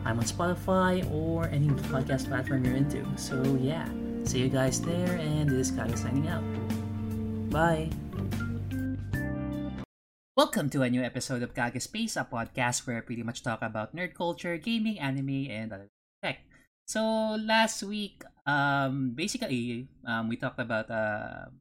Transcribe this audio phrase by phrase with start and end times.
[0.00, 3.04] I'm on Spotify or any podcast platform you're into.
[3.20, 3.84] So yeah,
[4.24, 6.40] see you guys there, and this guy is signing out.
[7.52, 7.92] Bye.
[10.40, 13.60] Welcome to a new episode of Kage Space, a podcast where I pretty much talk
[13.60, 15.92] about nerd culture, gaming, anime, and other
[16.24, 16.48] tech.
[16.88, 21.52] So last week, um, basically, um, we talked about uh,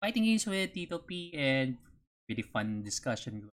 [0.00, 1.76] fighting games with Tito P and
[2.24, 3.52] really fun discussion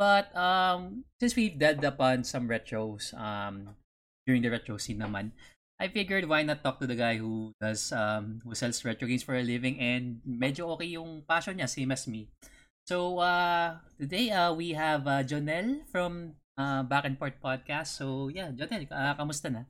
[0.00, 3.76] But um, since we've dead upon some retros um,
[4.24, 5.36] during the retro scene naman,
[5.76, 9.20] I figured why not talk to the guy who does um, who sells retro games
[9.20, 12.32] for a living and medyo okay yung passion niya, same as me.
[12.88, 17.92] So uh, today uh, we have uh, Jonel from uh, Back and Forth Podcast.
[18.00, 19.68] So yeah, Jonel, uh, kamusta na?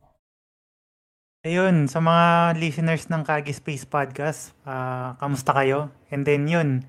[1.42, 5.90] Ayun, sa mga listeners ng Kagi Space Podcast, uh, kamusta kayo?
[6.14, 6.86] And then yun,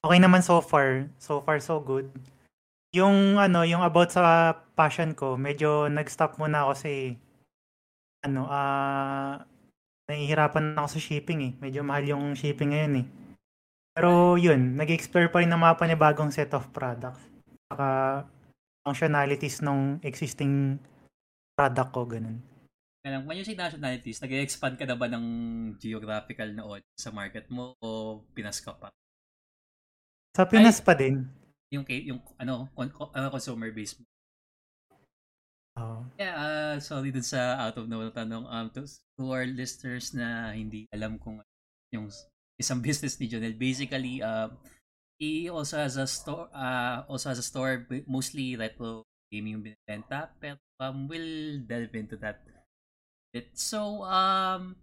[0.00, 1.12] okay naman so far.
[1.20, 2.08] So far so good.
[2.92, 7.16] Yung ano, yung about sa passion ko, medyo nag-stop muna ako kasi
[8.20, 9.40] ano, ah
[10.12, 11.52] nahihirapan ako sa shipping eh.
[11.56, 13.06] Medyo mahal yung shipping ngayon eh.
[13.96, 17.24] Pero yun, nag-explore pa rin ng mga panibagong set of products.
[17.72, 17.88] Saka
[18.84, 20.76] functionalities ng existing
[21.56, 22.44] product ko, ganun.
[23.00, 25.24] Kaya when you say nationalities, nag-expand ka na ba ng
[25.80, 28.92] geographical na audience sa market mo o Pinas ka pa?
[30.36, 31.24] Sa Pinas Ay, pa din
[31.72, 34.04] yung yung ano con, uh, consumer base mo.
[35.72, 36.04] Oh.
[36.20, 38.84] Yeah, uh, sorry dun sa out of nowhere tanong um to,
[39.16, 41.40] to our listeners na hindi alam kung
[41.88, 42.12] yung
[42.60, 43.56] isang business ni Jonel.
[43.56, 44.60] Basically, um,
[45.16, 50.28] he also has a store uh, also has a store mostly retro gaming yung binibenta
[50.36, 52.44] pero um, we'll delve into that
[53.32, 53.48] bit.
[53.56, 54.76] So, um,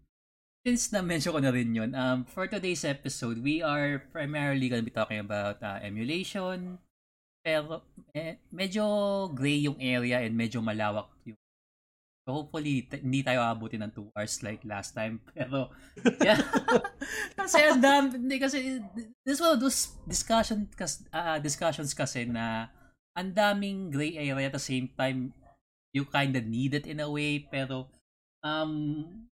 [0.66, 4.94] since na-mention ko na rin yun, um, for today's episode, we are primarily gonna be
[4.94, 6.78] talking about uh, emulation,
[7.40, 7.82] pero
[8.12, 8.84] eh, medyo
[9.32, 11.40] gray yung area and medyo malawak yung
[12.30, 15.18] So hopefully, t- hindi tayo abutin ng 2 hours like last time.
[15.34, 15.74] Pero,
[16.22, 16.38] yeah.
[17.42, 18.78] kasi ang dami, kasi
[19.26, 20.70] this one of those discussion,
[21.10, 22.70] uh, discussions kasi na
[23.18, 25.34] ang daming gray area at the same time,
[25.90, 27.90] you kind of need it in a way, pero
[28.46, 29.26] um,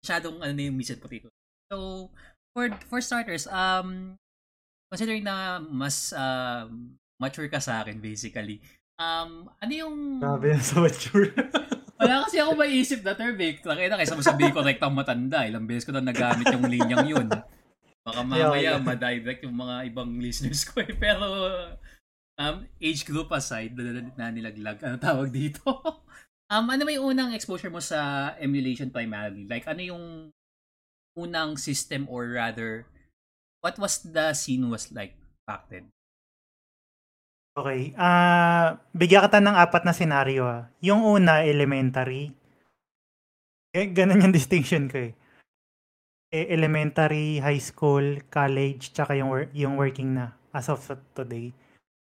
[0.00, 1.28] masyadong ano na yung meat potato.
[1.70, 2.08] So,
[2.56, 4.16] for for starters, um,
[4.90, 6.66] considering na mas uh,
[7.20, 8.64] mature ka sa akin basically,
[8.98, 9.96] um, ano yung...
[10.18, 11.30] Grabe yan sa mature.
[12.00, 13.60] Wala kasi ako maiisip na term eh.
[13.60, 15.44] Nakita kaysa mo sabihin ko rektang matanda.
[15.44, 17.28] Ilang beses ko na nagamit yung linyang yun.
[18.00, 20.96] Baka mamaya ma-direct yung mga ibang listeners ko eh.
[20.96, 21.28] Pero
[22.40, 24.80] um, age group aside, na, na nilaglag.
[24.80, 25.60] Ano tawag dito?
[26.50, 29.46] Um, ano may unang exposure mo sa emulation primarily?
[29.46, 30.04] Like, ano yung
[31.14, 32.90] unang system or rather,
[33.62, 35.14] what was the scene was like
[35.46, 35.94] back then?
[37.54, 37.94] Okay.
[37.94, 40.42] Uh, bigyan kita ng apat na senaryo.
[40.50, 40.66] Ah.
[40.82, 42.34] Yung una, elementary.
[43.70, 45.14] Eh, ganun yung distinction ko eh.
[46.34, 50.82] eh elementary, high school, college, tsaka yung, wor- yung working na as of
[51.14, 51.54] today.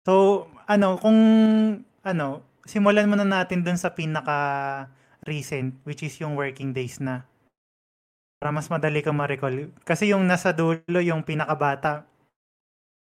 [0.03, 1.19] So, ano, kung,
[2.03, 4.89] ano, simulan muna natin dun sa pinaka
[5.25, 7.25] recent which is yung working days na
[8.45, 9.73] para mas madali ka ma-recall.
[9.81, 12.05] Kasi yung nasa dulo, yung pinakabata,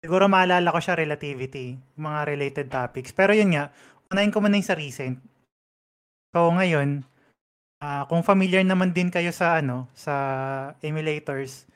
[0.01, 3.13] siguro maalala ko siya relativity, mga related topics.
[3.13, 3.69] Pero yun nga,
[4.09, 5.21] unahin ko muna yung sa recent.
[6.33, 7.05] So ngayon,
[7.77, 10.13] uh, kung familiar naman din kayo sa ano, sa
[10.81, 11.69] emulators,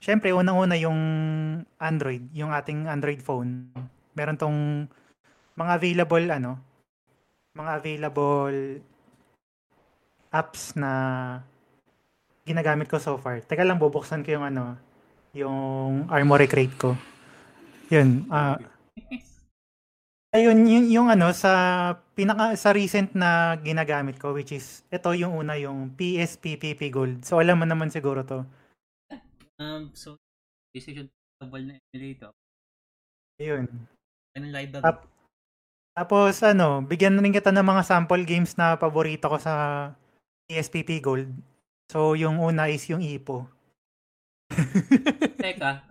[0.00, 1.00] syempre unang-una yung
[1.76, 3.68] Android, yung ating Android phone.
[4.16, 4.88] Meron tong
[5.58, 6.52] mga available ano,
[7.60, 8.80] mga available
[10.32, 10.92] apps na
[12.48, 13.44] ginagamit ko so far.
[13.44, 14.80] Teka lang, bubuksan ko yung ano,
[15.36, 16.96] yung Armory Crate ko.
[17.92, 18.26] Yun.
[18.30, 18.56] Uh,
[20.32, 21.52] ayun, yung, yung ano, sa
[22.14, 27.26] pinaka, sa recent na ginagamit ko, which is, ito yung una, yung PSPPP Gold.
[27.26, 28.46] So, alam mo naman siguro to.
[29.60, 30.16] Um, so,
[30.72, 32.32] PlayStation Portable na emulator.
[33.42, 33.66] Ayun.
[34.38, 34.84] Anong library?
[34.86, 35.09] Tap,
[35.94, 39.54] tapos ano, bigyan na rin kita ng mga sample games na paborito ko sa
[40.50, 41.30] PSPP Gold.
[41.90, 43.50] So, yung una is yung Ipo.
[45.42, 45.82] Teka.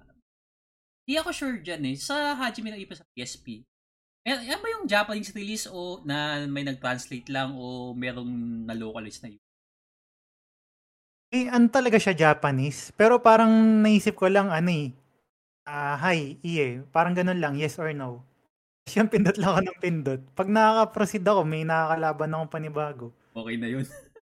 [1.03, 1.95] Hindi ako sure dyan eh.
[1.99, 3.63] Sa Hajime ng Ipo sa PSP,
[4.27, 8.29] yan, yan ba yung Japanese release o na may nag-translate lang o merong
[8.67, 9.43] na-localize na yun?
[11.29, 12.93] Eh, ano talaga siya Japanese.
[12.93, 13.49] Pero parang
[13.81, 14.93] naisip ko lang, ano eh,
[15.65, 16.85] ah, hi, iye.
[16.93, 18.28] Parang ganun lang, yes or no.
[18.89, 20.21] Kasi yung pindot lang ako ng pindot.
[20.33, 23.13] Pag nakaka-proceed ako, may nakakalaban akong panibago.
[23.37, 23.85] Okay na yun.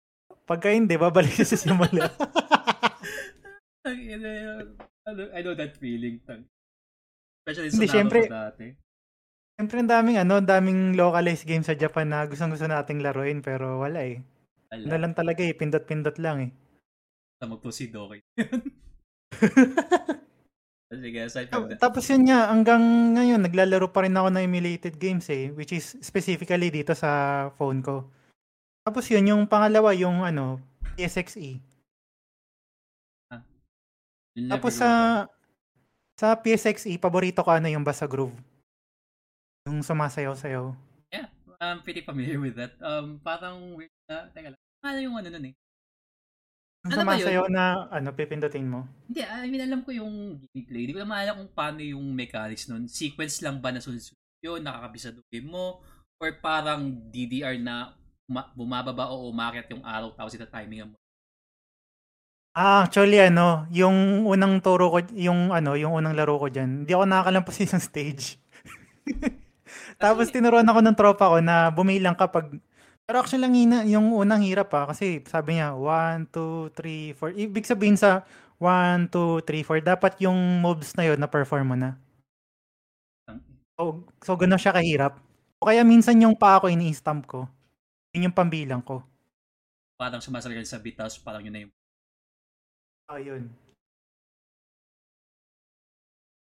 [0.49, 2.07] Pagka hindi, babalik siya sa simula.
[5.05, 6.17] Ano, I know that feeling.
[7.45, 8.65] Especially Hindi, sa syempre, Naruto dati.
[9.53, 13.85] Siyempre, ang daming, ano, daming localized games sa Japan na gustong gusto nating laruin, pero
[13.85, 14.25] wala eh.
[14.73, 16.51] Ano Ala, lang talaga eh, pindot-pindot lang eh.
[17.37, 18.25] sa mag-proceed okay.
[20.93, 21.81] Sige, aside from that.
[21.81, 22.81] Tapos yun nga, hanggang
[23.17, 27.81] ngayon, naglalaro pa rin ako ng emulated games eh, which is specifically dito sa phone
[27.81, 28.05] ko.
[28.85, 30.61] Tapos yun, yung pangalawa, yung ano,
[30.93, 31.57] PSXE.
[34.35, 34.89] You'll Tapos sa
[35.25, 35.31] know.
[36.19, 38.35] sa PSXE, paborito ko ano yung Basa Groove.
[39.65, 40.75] Yung sumasayaw-sayaw.
[41.09, 41.31] Yeah,
[41.63, 42.75] I'm pretty familiar with that.
[42.83, 44.61] Um, parang weird na, teka lang.
[44.85, 45.53] Ano yung ano nun eh?
[46.85, 47.33] Yung Ano ba yun?
[47.33, 48.79] sumasayaw na ano, pipindutin mo.
[49.09, 50.13] Hindi, I mean, alam ko yung
[50.53, 50.81] gameplay.
[50.85, 52.89] Hindi ko na maalala kung paano yung mechanics nun.
[52.89, 54.01] Sequence lang ba na sunod
[54.45, 55.81] yun, nakakabisaduhin mo,
[56.21, 56.81] or parang
[57.13, 57.93] DDR na
[58.29, 60.97] ma- bumababa o umakyat yung araw tapos ita timing mo.
[62.55, 64.97] Ah, actually ano, yung unang turo ko,
[65.27, 68.25] yung ano, yung unang laro ko diyan, hindi ako nakakalampas ng stage.
[69.99, 72.59] Tapos tinuruan ako ng tropa ko na bumilang kapag
[73.05, 77.37] pero actually lang ina, yung unang hirap pa kasi sabi niya 1 2 3 4.
[77.37, 78.25] Ibig sabihin sa
[78.57, 82.01] 1 2 3 4 dapat yung moves na yon na perform mo na.
[83.77, 85.21] So, so ganun siya kahirap.
[85.61, 87.45] O kaya minsan yung pa ako ini-stamp ko.
[88.17, 89.05] Yun yung pambilang ko.
[90.01, 91.73] Parang sumasalagal sa beat tapos parang yun na yung
[93.05, 93.53] Ayun.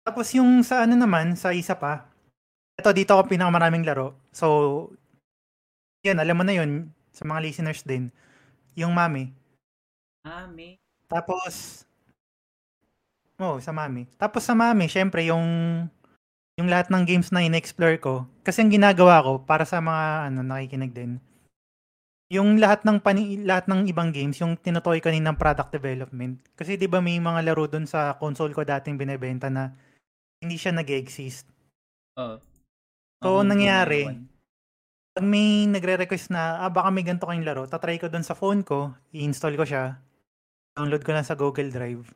[0.07, 2.07] Tapos yung sa ano naman, sa isa pa.
[2.79, 4.15] Ito, dito ako pinakamaraming laro.
[4.31, 4.93] So,
[6.05, 8.13] yan, alam mo na yun, sa mga listeners din.
[8.77, 9.33] Yung Mami.
[10.53, 10.77] May.
[11.09, 11.85] Tapos,
[13.41, 14.05] oh, sa Mami.
[14.21, 15.45] Tapos sa Mami, syempre, yung
[16.55, 20.39] yung lahat ng games na in-explore ko, kasi ang ginagawa ko, para sa mga ano,
[20.39, 21.19] nakikinig din,
[22.31, 26.41] yung lahat ng pani, lahat ng ibang games, yung tinutoy ko ng product development.
[26.57, 29.77] Kasi 'di ba may mga laro doon sa console ko dating binebenta na
[30.41, 31.45] hindi siya nag-exist.
[32.17, 32.41] Oh.
[33.21, 34.09] So, Ako, nangyari.
[35.15, 38.67] Pag may nagre-request na, ah, baka may ganito kayong laro, tatry ko doon sa phone
[38.67, 39.95] ko, i-install ko siya,
[40.75, 42.11] download ko lang sa Google Drive.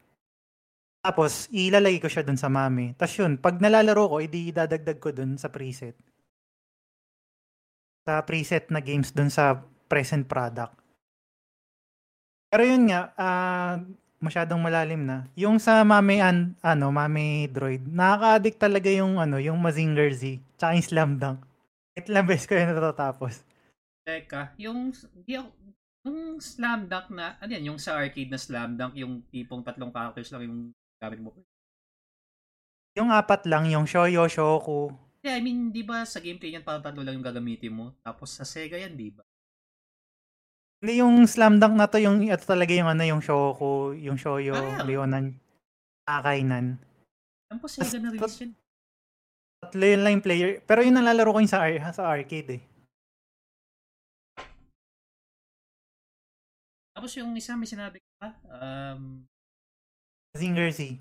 [1.00, 2.92] Tapos, ilalagay ko siya doon sa Mami.
[3.00, 5.96] Tapos yun, pag nalalaro ko, edi idadagdag ko doon sa preset.
[8.04, 10.76] Sa preset na games doon sa present product.
[12.52, 13.80] Pero yun nga, ah,
[14.20, 15.24] masyadong malalim na.
[15.40, 20.76] Yung sa Mami, an, ano, Mami Droid, nakaka-addict talaga yung, ano, yung Mazinger Z, tsaka
[20.76, 21.49] yung Slam Dunk.
[22.08, 23.44] Ilang beses ko yun natatapos.
[24.06, 24.96] Teka, yung,
[25.28, 25.50] ako,
[26.08, 29.92] yung slam dunk na, ano yan, yung sa arcade na slam dunk, yung tipong tatlong
[29.92, 30.58] characters lang yung
[31.02, 31.36] gamit mo.
[32.96, 34.90] Yung apat lang, yung Shoyo, Shoku.
[35.20, 37.92] Yeah, I mean, di ba sa gameplay yan parang tatlo lang yung gagamitin mo?
[38.00, 39.22] Tapos sa Sega yan, di ba?
[40.80, 44.56] Hindi yung Slam Dunk na to, yung ito talaga yung ano, yung Shoku, yung Shoyo,
[44.56, 44.80] Ah.
[44.88, 45.36] Leonan,
[46.08, 46.80] Akainan.
[47.52, 48.56] Ano po Sega na release yun?
[49.70, 50.50] Tatlo yun lang yung player.
[50.66, 52.62] Pero yun nalalaro ko yung sa, ar- sa arcade eh.
[56.92, 59.24] Tapos yung isa may sinabi ka, um,
[60.36, 60.98] Zinger Z.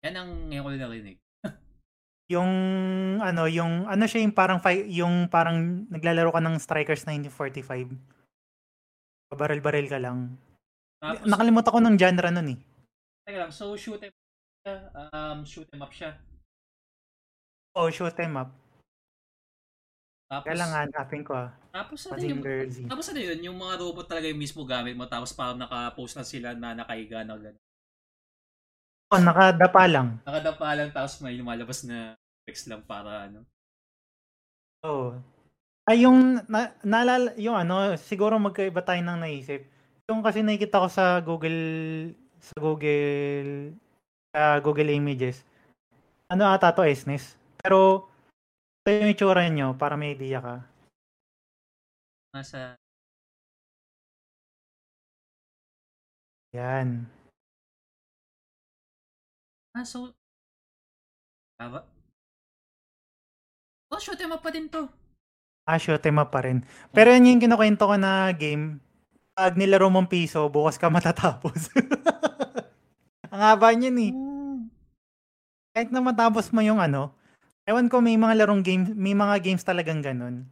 [0.00, 1.18] yan ang ngayon ko na narinig.
[2.34, 2.50] Yung
[3.18, 7.94] ano, yung ano siya yung parang fi- yung parang naglalaro ka ng Strikers 1945.
[9.30, 10.34] Baril-baril ka lang.
[10.98, 12.58] Tapos, Nakalimutan ko ng genre nun eh.
[13.22, 14.10] teka lang, so shoot em
[14.62, 14.74] siya,
[15.10, 16.18] um, shoot em up siya.
[17.76, 18.48] Oh, shoot them up.
[20.26, 21.54] Tapos, Kaya lang hanapin ko ah.
[21.70, 22.88] tapos ano Z.
[22.90, 26.26] tapos ano yun, yung mga robot talaga yung mismo gamit mo, tapos parang naka-post na
[26.26, 27.62] sila na nakaiga na gano'n.
[29.14, 30.18] Oh, nakadapa lang.
[30.26, 33.46] Nakadapa lang, tapos may lumalabas na text lang para ano.
[34.82, 35.14] Oo.
[35.86, 39.62] Ay, yung, na, naalala, yung ano, siguro magkaiba tayo ng naisip.
[40.10, 41.60] Yung kasi nakikita ko sa Google,
[42.42, 43.78] sa Google,
[44.34, 45.46] sa Google Images.
[46.26, 47.45] Ano ata to, SNES.
[47.66, 48.06] Pero,
[48.86, 50.62] ito yung itsura nyo para may idea ka.
[52.30, 52.78] Nasa,
[56.54, 57.10] Yan.
[59.74, 60.14] ah, so,
[61.58, 61.82] Aba?
[63.90, 64.86] Oh, shoot em up pa din to.
[65.66, 66.62] Ah, shoot em up pa rin.
[66.94, 68.78] Pero yan yung kinukwento ko na game.
[69.34, 71.66] Pag nilaro mong piso, bukas ka matatapos.
[73.34, 74.12] Ang haba niyan eh.
[74.14, 74.62] Oh.
[75.74, 77.15] kahit na matapos mo yung ano,
[77.66, 80.46] Ewan ko, may mga larong games, may mga games talagang ganun.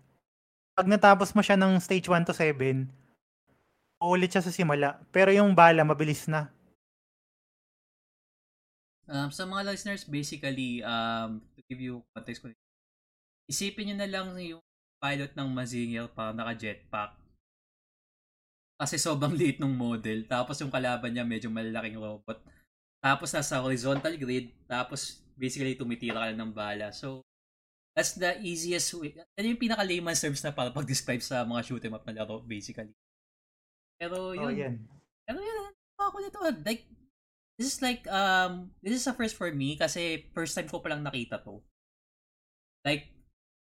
[0.74, 2.90] Pag natapos mo siya ng stage 1 to 7,
[4.02, 4.98] uulit siya sa simula.
[5.14, 6.50] Pero yung bala, mabilis na.
[9.06, 12.50] Um, sa mga listeners, basically, um, to give you context ko,
[13.46, 14.64] isipin nyo na lang yung
[14.98, 17.14] pilot ng Mazingel para naka-jetpack.
[18.74, 20.26] Kasi sobrang liit ng model.
[20.26, 22.42] Tapos yung kalaban niya medyo malalaking robot.
[22.98, 24.50] Tapos nasa horizontal grid.
[24.66, 26.90] Tapos basically tumitira ka lang ng bala.
[26.94, 27.22] So,
[27.94, 29.14] that's the easiest way.
[29.38, 32.90] Yan yung pinaka-layman terms na para pag-describe sa mga shoot 'em up na laro, basically.
[33.98, 34.50] Pero yun.
[34.50, 34.74] Oh, yan.
[35.24, 36.38] Pero yun, ako nito.
[36.66, 36.84] Like,
[37.56, 41.06] this is like, um, this is a first for me kasi first time ko palang
[41.06, 41.62] nakita to.
[42.84, 43.08] Like,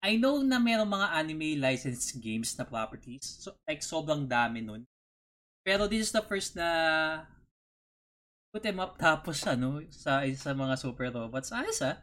[0.03, 3.23] I know na merong mga anime licensed games na properties.
[3.39, 4.83] So, like, sobrang dami nun.
[5.63, 7.23] Pero this is the first na
[8.53, 11.49] put em up tapos ano sa sa mga super robots.
[11.49, 11.97] Ayos ah.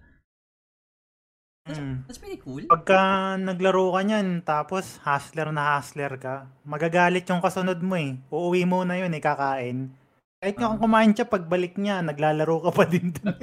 [1.62, 1.96] That's, Mm.
[2.08, 2.66] that's pretty cool.
[2.66, 8.18] Pagka naglaro ka niyan, tapos hustler na hustler ka, magagalit yung kasunod mo eh.
[8.32, 9.92] Uuwi mo na yun eh, kakain.
[10.40, 13.36] Kahit nga kung kumain siya, pagbalik niya, naglalaro ka pa din dun.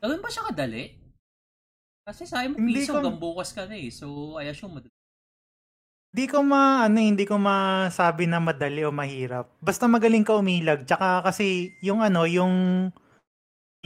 [0.00, 0.94] Gawin ba siya kadali?
[2.06, 3.90] Kasi sayang mo piso ko- hanggang bukas ka na eh.
[3.90, 4.94] So, I assume madali.
[6.10, 9.46] Hindi ko ma ano, hindi ko masabi na madali o mahirap.
[9.62, 10.82] Basta magaling ka umilag.
[10.82, 12.54] Tsaka kasi yung ano, yung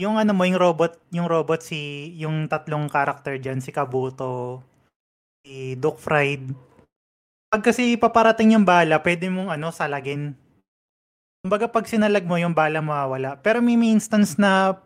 [0.01, 4.65] yung ano mo, yung robot, yung robot si yung tatlong character diyan, si Kabuto,
[5.45, 6.49] si Duke Fried.
[7.53, 10.33] Pag kasi paparating yung bala, pwede mong ano, salagin.
[11.45, 13.37] Kumbaga pag sinalag mo yung bala mawawala.
[13.45, 14.81] Pero may, may instance na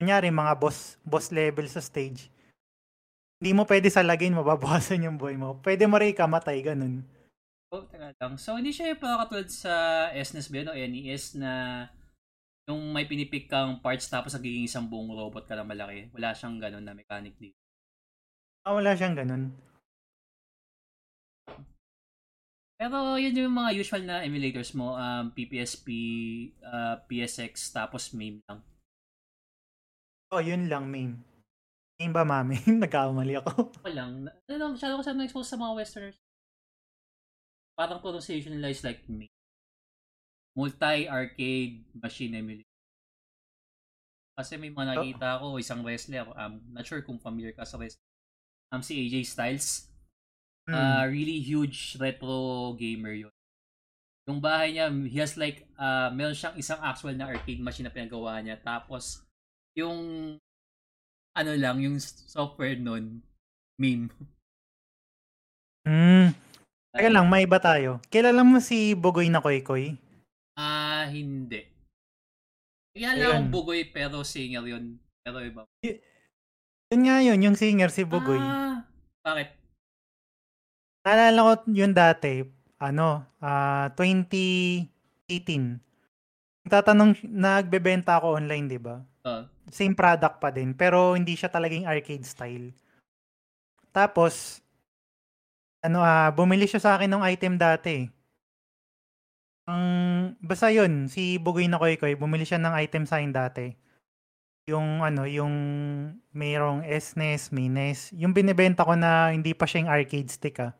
[0.00, 2.31] kunyari mga boss boss level sa stage.
[3.42, 5.58] Hindi mo pwede salagin, mababawasan yung buhay mo.
[5.66, 7.02] Pwede mo rin ikamatay, ganun.
[7.74, 8.38] Oh, teka lang.
[8.38, 11.52] So, hindi siya yung katulad sa SNES ba o NES na
[12.70, 16.06] yung may pinipick kang parts tapos nagiging isang buong robot ka lang malaki.
[16.14, 17.58] Wala siyang ganun na mechanic dito.
[18.62, 19.50] Ah, wala siyang ganun.
[22.78, 24.94] Pero yun yung mga usual na emulators mo.
[24.94, 25.88] Um, PPSP,
[26.62, 28.62] uh, PSX, tapos MAME lang.
[30.30, 31.31] Oh, yun lang, main.
[32.00, 32.56] Main ba, mami?
[32.84, 33.72] Nagkamali ako.
[33.82, 34.26] Ako lang.
[34.26, 36.18] na- Ano, masyado ko sa na-expose sa mga westerners.
[37.72, 39.28] Parang pronunciation nila is like me.
[40.52, 42.68] Multi-arcade machine emulator.
[44.32, 48.04] Kasi may mga nakita ako, isang wrestler, um, not sure kung familiar ka sa wrestler.
[48.72, 49.88] Um, si AJ Styles.
[50.64, 50.74] Hmm.
[50.74, 53.34] Uh, really huge retro gamer yun.
[54.24, 57.92] Yung bahay niya, he has like, uh, meron siyang isang actual na arcade machine na
[57.92, 58.54] pinagawa niya.
[58.56, 59.26] Tapos,
[59.74, 59.98] yung,
[61.32, 63.24] ano lang, yung software nun,
[63.80, 64.12] meme.
[65.88, 66.36] Hmm.
[66.92, 67.98] Teka lang, may iba tayo.
[68.12, 69.96] Kilala mo si Bugoy na Koy Koy?
[70.54, 71.64] Ah, hindi.
[72.92, 73.24] Ayun.
[73.24, 75.00] akong bugoy pero singer yun.
[75.24, 75.64] Pero iba.
[76.92, 78.36] Yun nga yun, yung singer si Bugoy.
[78.36, 78.84] Ah,
[79.24, 79.56] bakit?
[81.02, 82.44] Naalala ko yun dati,
[82.76, 85.80] ano, ah 2018.
[86.68, 89.00] Tatanong, nagbebenta ako online, di ba?
[89.24, 92.74] Oh, Same product pa din, pero hindi siya talagang arcade style.
[93.92, 94.58] Tapos,
[95.84, 98.08] ano ah, bumili siya sa akin ng item dati.
[99.66, 99.84] Ang,
[100.42, 103.66] basta yun, si Bugoy na Koy bumili siya ng item sa akin dati.
[104.70, 105.54] Yung ano, yung
[106.34, 108.14] mayroong SNES, may NES.
[108.14, 110.74] Yung binibenta ko na hindi pa siya yung arcade stick ah.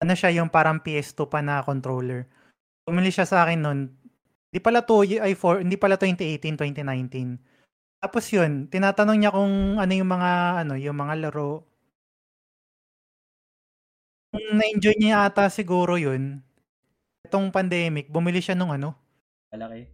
[0.00, 2.26] Ano siya yung parang PS2 pa na controller.
[2.86, 3.80] Bumili siya sa akin nun.
[4.50, 7.38] Hindi pala to, ay for, hindi pala 2018, 2019.
[8.00, 10.30] Tapos yun, tinatanong niya kung ano yung mga
[10.64, 11.68] ano, yung mga laro.
[14.32, 16.40] Kung na-enjoy niya ata siguro yun.
[17.28, 18.96] Itong pandemic, bumili siya nung ano,
[19.52, 19.84] malaki.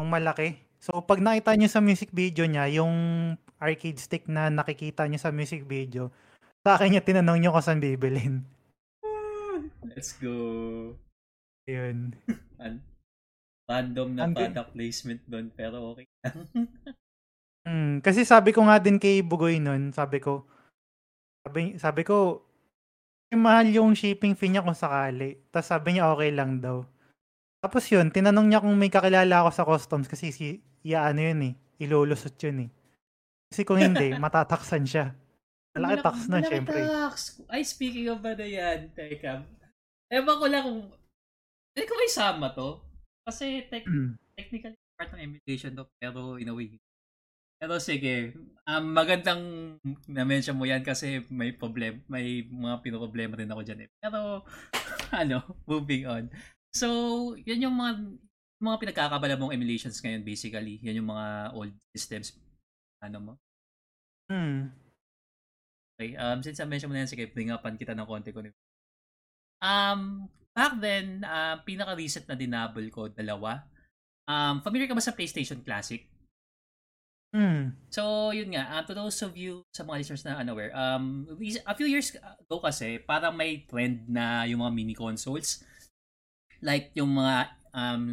[0.00, 0.48] nung malaki.
[0.80, 2.94] So pag nakita niyo sa music video niya, yung
[3.60, 6.08] arcade stick na nakikita niyo sa music video,
[6.64, 8.40] sa akin niya tinanong niyo kung saan bibilin.
[9.92, 10.96] Let's go.
[11.68, 12.16] Yun.
[12.64, 12.80] An
[13.68, 16.34] random na Ang product placement doon pero okay lang.
[17.62, 20.42] Hmm, kasi sabi ko nga din kay Bugoy nun, sabi ko,
[21.46, 22.42] sabi, sabi ko,
[23.30, 25.38] "Eh, mahal yung shipping fee niya kung sakali.
[25.54, 26.82] Tapos sabi niya okay lang daw.
[27.62, 31.40] Tapos yun, tinanong niya kung may kakilala ako sa customs kasi si, iya ano yun
[31.50, 32.70] eh, ilulusot yun eh.
[33.54, 35.14] Kasi kung hindi, matataksan siya.
[35.78, 36.82] Malaki tax na, syempre.
[36.84, 37.40] tax.
[37.48, 39.46] Ay, speaking of ano yan, teka.
[40.10, 40.80] Ewan ko lang kung,
[41.72, 42.82] hindi ko may sama to.
[43.24, 44.18] Kasi tech, Hmm.
[44.34, 46.76] technically part ng emulation to, pero in a way.
[47.62, 48.34] Pero sige,
[48.66, 49.38] um, magandang
[50.10, 53.88] na-mention mo yan kasi may problem, may mga pinoproblema rin ako dyan eh.
[54.02, 54.42] Pero,
[55.22, 56.26] ano, moving on.
[56.74, 56.88] So,
[57.38, 58.18] yan yung mga
[58.62, 60.82] mga pinagkakabala mong emulations ngayon basically.
[60.82, 62.34] Yan yung mga old systems.
[62.98, 63.32] Ano mo?
[64.26, 64.74] Hmm.
[65.94, 68.42] Okay, um, since I mentioned mo na yan, sige, bring upan kita ng konti ko.
[69.62, 73.62] Um, back then, uh, pinaka-recent na dinable ko, dalawa.
[74.26, 76.11] Um, familiar ka ba sa PlayStation Classic?
[77.32, 77.72] Hmm.
[77.88, 81.24] So, yun nga, uh, to those of you sa mga listeners na unaware, um,
[81.64, 85.64] a few years ago kasi, parang may trend na yung mga mini consoles.
[86.60, 88.12] Like yung mga um,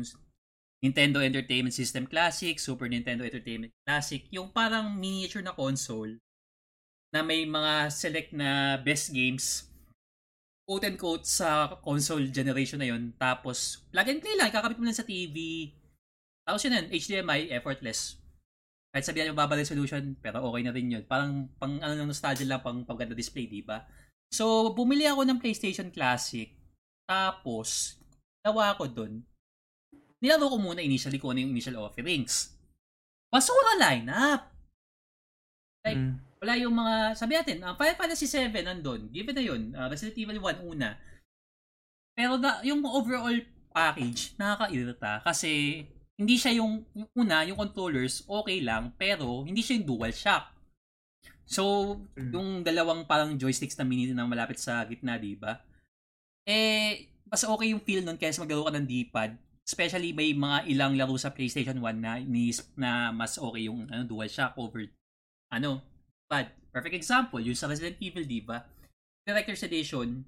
[0.79, 6.15] Nintendo Entertainment System Classic, Super Nintendo Entertainment Classic, yung parang miniature na console
[7.11, 9.67] na may mga select na best games
[10.69, 13.09] quote and quote sa console generation na yun.
[13.17, 14.53] Tapos, plug and play lang.
[14.53, 15.67] Kakabit mo lang sa TV.
[16.45, 18.18] Tapos yun, HDMI, effortless.
[18.89, 21.03] Kahit sabihan yung baba resolution, pero okay na rin yun.
[21.05, 23.85] Parang pang ano nostalgia lang, pang paganda display, di ba?
[24.29, 26.49] So, bumili ako ng PlayStation Classic.
[27.05, 27.97] Tapos,
[28.45, 29.25] nawa ko dun.
[30.21, 32.53] Nilaro ko muna initially kung ano yung initial offerings.
[33.29, 34.41] Basura lineup!
[35.85, 39.11] Like, mm wala yung mga, sabi natin, uh, Final Fantasy 7 nandun.
[39.11, 39.61] Given na yun.
[39.75, 40.95] Uh, Resident Evil 1 una.
[42.15, 43.35] Pero da, yung overall
[43.75, 45.83] package, nakakairita kasi
[46.19, 50.51] hindi siya yung, yung una, yung controllers, okay lang, pero hindi siya yung dual shock.
[51.47, 52.29] So, mm.
[52.35, 55.63] yung dalawang parang joysticks na mini na malapit sa gitna, di ba?
[56.43, 59.31] Eh, mas okay yung feel nun kaysa maglaro ka ng D-pad.
[59.63, 62.19] Especially may mga ilang laro sa PlayStation 1 na,
[62.75, 64.83] na mas okay yung ano, dual shock over
[65.55, 65.79] ano,
[66.27, 66.51] D-pad.
[66.69, 68.61] Perfect example, yung sa Resident Evil, di ba?
[69.23, 70.21] Director's Edition,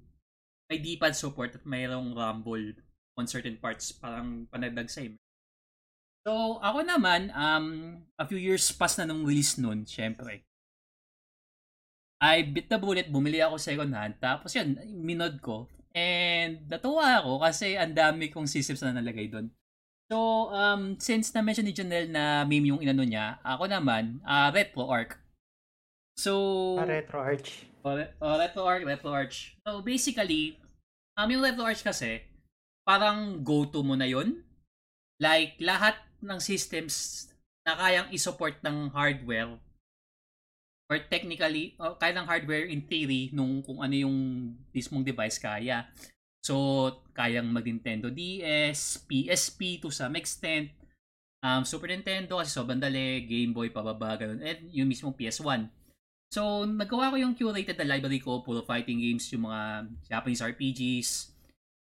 [0.72, 2.80] may D-pad support at mayroong rumble
[3.14, 5.04] on certain parts, parang panagdag sa
[6.22, 10.46] So, ako naman, um, a few years past na nung release nun, syempre.
[12.22, 15.66] I bit the bullet, bumili ako second hand, tapos yun, minod ko.
[15.90, 19.50] And natuwa ako kasi ang dami kong systems na nalagay doon.
[20.06, 24.86] So, um, since na-mention ni Janelle na meme yung inano niya, ako naman, uh, Retro
[24.86, 25.18] Arc.
[26.14, 27.66] So, ah, Retro Arch.
[27.82, 29.58] Oh, oh, Retro Arch, Retro Arch.
[29.66, 30.62] So, basically,
[31.18, 32.22] um, yung Retro Arch kasi,
[32.86, 34.46] parang go-to mo na yun.
[35.18, 37.26] Like, lahat ng systems
[37.66, 39.58] na kayang i-support ng hardware
[40.92, 44.16] or technically, oh, kaya ng hardware in theory nung kung ano yung
[44.76, 45.88] mismong device kaya.
[46.44, 50.68] So, kayang mag-Nintendo DS, PSP to some extent,
[51.40, 55.70] um, Super Nintendo kasi sobrang dali, Game Boy pababa, ganun, and yung mismong PS1.
[56.28, 61.10] So, nagawa ko yung curated na library ko, puro fighting games, yung mga Japanese RPGs.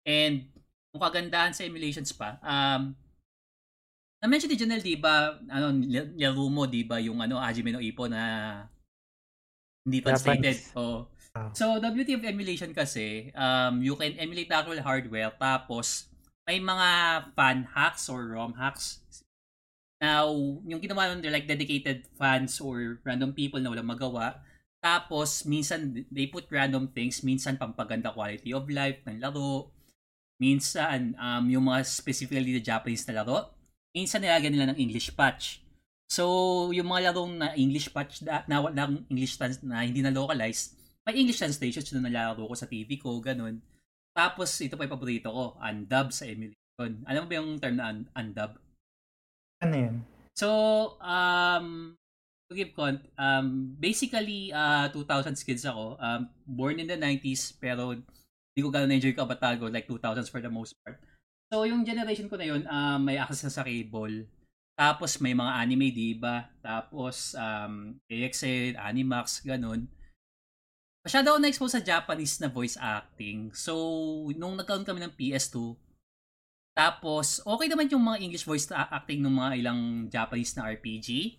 [0.07, 0.47] And,
[0.91, 2.95] kung kagandahan sa emulations pa, um,
[4.21, 5.73] na-mention ni Janelle, di ba, ano,
[6.15, 8.21] laro mo, di ba, yung ano, Hajime no Ippo na
[9.81, 10.61] hindi translated.
[10.77, 11.09] Oh.
[11.57, 16.07] So, the beauty of emulation kasi, um, you can emulate actual hardware, tapos,
[16.45, 16.89] may mga
[17.33, 19.01] fan hacks or ROM hacks
[20.01, 20.33] Now,
[20.65, 24.41] yung ginawa nun, they're like dedicated fans or random people na walang magawa.
[24.81, 27.21] Tapos, minsan, they put random things.
[27.21, 29.69] Minsan, pampaganda quality of life ng laro.
[30.41, 33.53] Minsan, um, yung mga specifically the Japanese na laro.
[33.91, 35.59] Minsan, nilagyan nila ng English patch.
[36.11, 36.23] So,
[36.75, 40.75] yung mga larong na English patch na, na, na English trans, na hindi na localized,
[41.07, 43.63] may English translations na nalalaro ko sa TV ko, ganun.
[44.11, 46.91] Tapos, ito pa yung paborito ko, undub sa emulation.
[47.07, 48.59] Alam mo ba yung term na un- undub?
[49.63, 49.95] Ano yun?
[50.35, 50.47] So,
[50.99, 51.95] um,
[52.51, 55.95] to give con, um, basically, uh, 2000s kids ako.
[55.95, 60.51] Um, born in the 90s, pero hindi ko gano'n enjoy kabatago, like 2000s for the
[60.51, 60.99] most part.
[61.51, 64.23] So, yung generation ko na yun, um, may access sa cable.
[64.79, 66.47] Tapos, may mga anime, di ba?
[66.63, 69.91] Tapos, um, AXN, Animax, ganun.
[71.03, 73.51] Masyado ako na-expose sa Japanese na voice acting.
[73.51, 73.75] So,
[74.31, 75.75] nung nagkaroon kami ng PS2,
[76.71, 81.35] tapos, okay naman yung mga English voice acting ng mga ilang Japanese na RPG.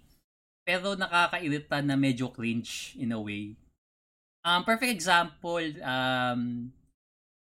[0.62, 3.57] Pero nakakairita na medyo cringe in a way.
[4.44, 6.68] Um, perfect example, um,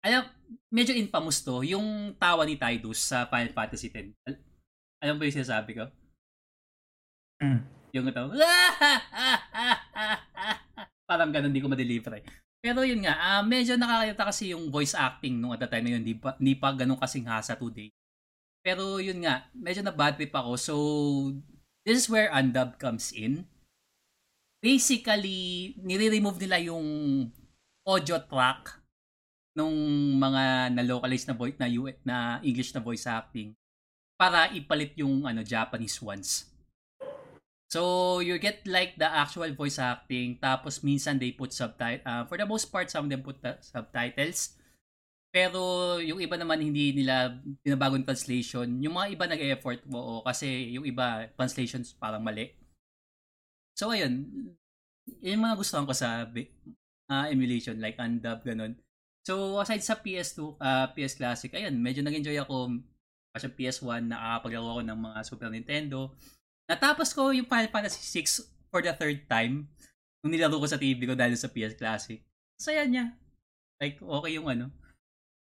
[0.03, 0.23] alam,
[0.71, 4.15] medyo infamous to, yung tawa ni Tidus sa Final Fantasy X.
[4.25, 4.43] Al-
[5.03, 5.85] alam mo yung sinasabi ko?
[7.39, 7.61] Mm.
[7.95, 8.21] Yung ito,
[11.09, 12.25] parang ganun, di ko ma-deliver eh.
[12.59, 15.93] Pero yun nga, uh, medyo nakakita kasi yung voice acting nung at the time na
[15.97, 17.89] yun, di pa, di pa ganun kasing hasa today.
[18.61, 20.53] Pero yun nga, medyo na bad trip ako.
[20.59, 20.75] So,
[21.87, 23.47] this is where undub comes in.
[24.59, 26.87] Basically, nire-remove nila yung
[27.87, 28.78] audio track
[29.59, 29.75] nung
[30.15, 31.67] mga na-localized na voice na,
[32.07, 32.17] na
[32.47, 33.59] English na voice acting
[34.15, 36.47] para ipalit yung ano Japanese ones.
[37.69, 42.01] So, you get like the actual voice acting, tapos minsan they put subtitles.
[42.07, 44.57] Uh, for the most part, some of them put the subtitles.
[45.29, 48.81] Pero yung iba naman hindi nila binabagong translation.
[48.81, 52.57] Yung mga iba nag-effort mo kasi yung iba translations parang mali.
[53.77, 54.25] So, ayun.
[55.21, 58.81] Yung mga gusto ko sa uh, emulation like Undub ganun.
[59.29, 62.81] So aside sa PS2, uh, PS Classic, ayun, medyo nag-enjoy ako
[63.37, 66.17] kasi PS1 nakakapaglaro ako ng mga Super Nintendo.
[66.65, 69.69] Natapos ko yung Final Fantasy 6 for the third time
[70.25, 72.25] nung nilaro ko sa TV ko dahil sa PS Classic.
[72.57, 73.13] Saya niya.
[73.77, 74.73] Like, okay yung ano.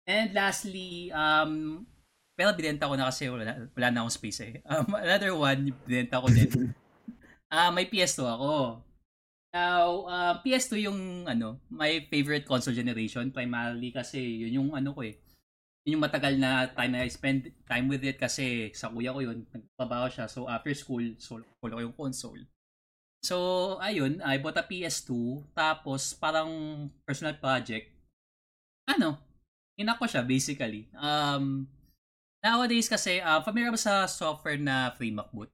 [0.09, 1.85] And lastly, um,
[2.33, 4.53] pero binenta ko na kasi wala, wala na akong space eh.
[4.65, 6.49] Um, another one, binenta ko din.
[7.45, 8.81] Ah, uh, may PS2 ako.
[9.55, 15.07] Now, uh, PS2 yung ano, my favorite console generation primarily kasi yun yung ano ko
[15.07, 15.15] eh.
[15.87, 19.23] Yun yung matagal na time na I spend time with it kasi sa kuya ko
[19.23, 20.27] yun, nagpabaho siya.
[20.27, 22.43] So after school, so ko yung console.
[23.23, 26.51] So, ayun, I bought a PS2 tapos parang
[27.07, 27.95] personal project.
[28.91, 29.17] Ano,
[29.79, 30.91] inak ko siya basically.
[30.99, 31.63] Um,
[32.43, 35.47] nowadays kasi, uh, familiar ba sa software na Free MacBoot?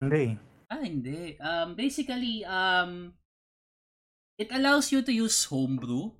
[0.00, 0.55] Hindi.
[0.66, 1.38] Ah, hindi.
[1.38, 3.14] Um, basically, um,
[4.34, 6.10] it allows you to use homebrew.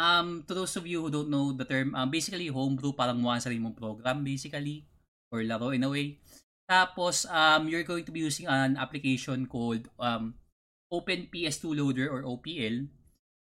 [0.00, 3.40] Um, to those of you who don't know the term, um, basically, homebrew parang mukha
[3.40, 4.88] sarili mong program, basically,
[5.32, 6.20] or laro in a way.
[6.68, 10.36] Tapos, um, you're going to be using an application called um,
[10.92, 12.88] Open PS2 Loader or OPL.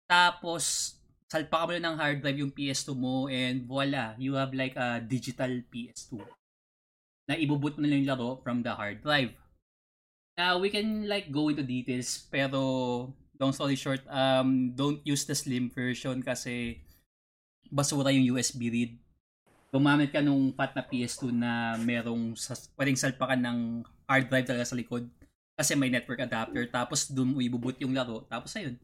[0.07, 0.95] Tapos,
[1.27, 5.03] salpa ka mo ng hard drive yung PS2 mo and voila, you have like a
[5.03, 6.23] digital PS2
[7.27, 9.35] na ibubut mo na yung laro from the hard drive.
[10.37, 12.61] Now, we can like go into details pero
[13.41, 16.85] long story short, um, don't use the slim version kasi
[17.73, 18.93] basura yung USB read.
[19.73, 23.59] Gumamit ka nung fat na PS2 na merong sa, pwedeng salpakan ng
[24.09, 25.09] hard drive talaga sa likod
[25.57, 28.77] kasi may network adapter tapos doon mo ibubut yung laro tapos ayun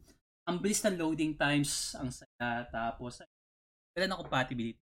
[0.43, 3.21] ang bilis ng loading times ang saya tapos
[3.93, 4.83] wala na compatibility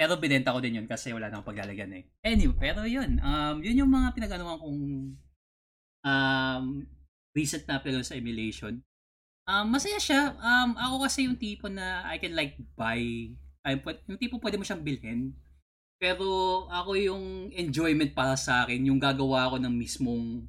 [0.00, 2.08] pero binenta ko din yun kasi wala nang paglalagyan eh.
[2.24, 3.20] Anyway, pero yun.
[3.20, 4.80] Um, yun yung mga pinaganuhan kong
[6.04, 6.84] um,
[7.36, 8.80] recent na pero sa emulation.
[9.50, 10.36] Um, masaya siya.
[10.38, 13.00] Um, ako kasi yung tipo na I can like buy.
[13.66, 13.76] Ay,
[14.08, 15.34] yung tipo pwede mo siyang bilhin.
[16.00, 16.24] Pero
[16.72, 20.48] ako yung enjoyment para sa akin, yung gagawa ko ng mismong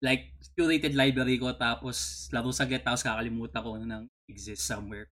[0.00, 5.08] like curated library ko tapos laro saglit tapos kakalimutan ko nang exist somewhere.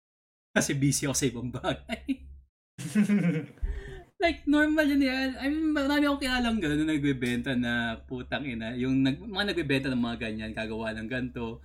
[0.52, 2.04] Kasi busy ako sa ibang bagay.
[4.18, 5.30] like, normal yun yan.
[5.38, 8.74] I mean, marami akong kilalang gano'n na nagbebenta na putang ina.
[8.74, 11.62] Yung nag, mga nagbebenta ng mga ganyan, kagawa ng ganito.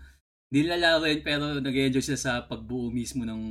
[0.54, 3.42] Hindi rin, pero nag-enjoy sila sa pagbuo mismo ng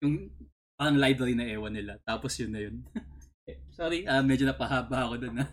[0.00, 0.32] yung
[0.80, 2.00] parang library na ewan nila.
[2.08, 2.80] Tapos yun na yun.
[3.76, 5.44] Sorry, uh, medyo napahaba ako doon.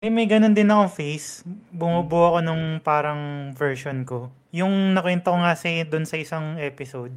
[0.00, 1.44] Eh, may ganun din akong face.
[1.72, 4.28] Bumubuo ako nung parang version ko.
[4.52, 7.12] Yung nakwento ko nga sa doon sa isang episode.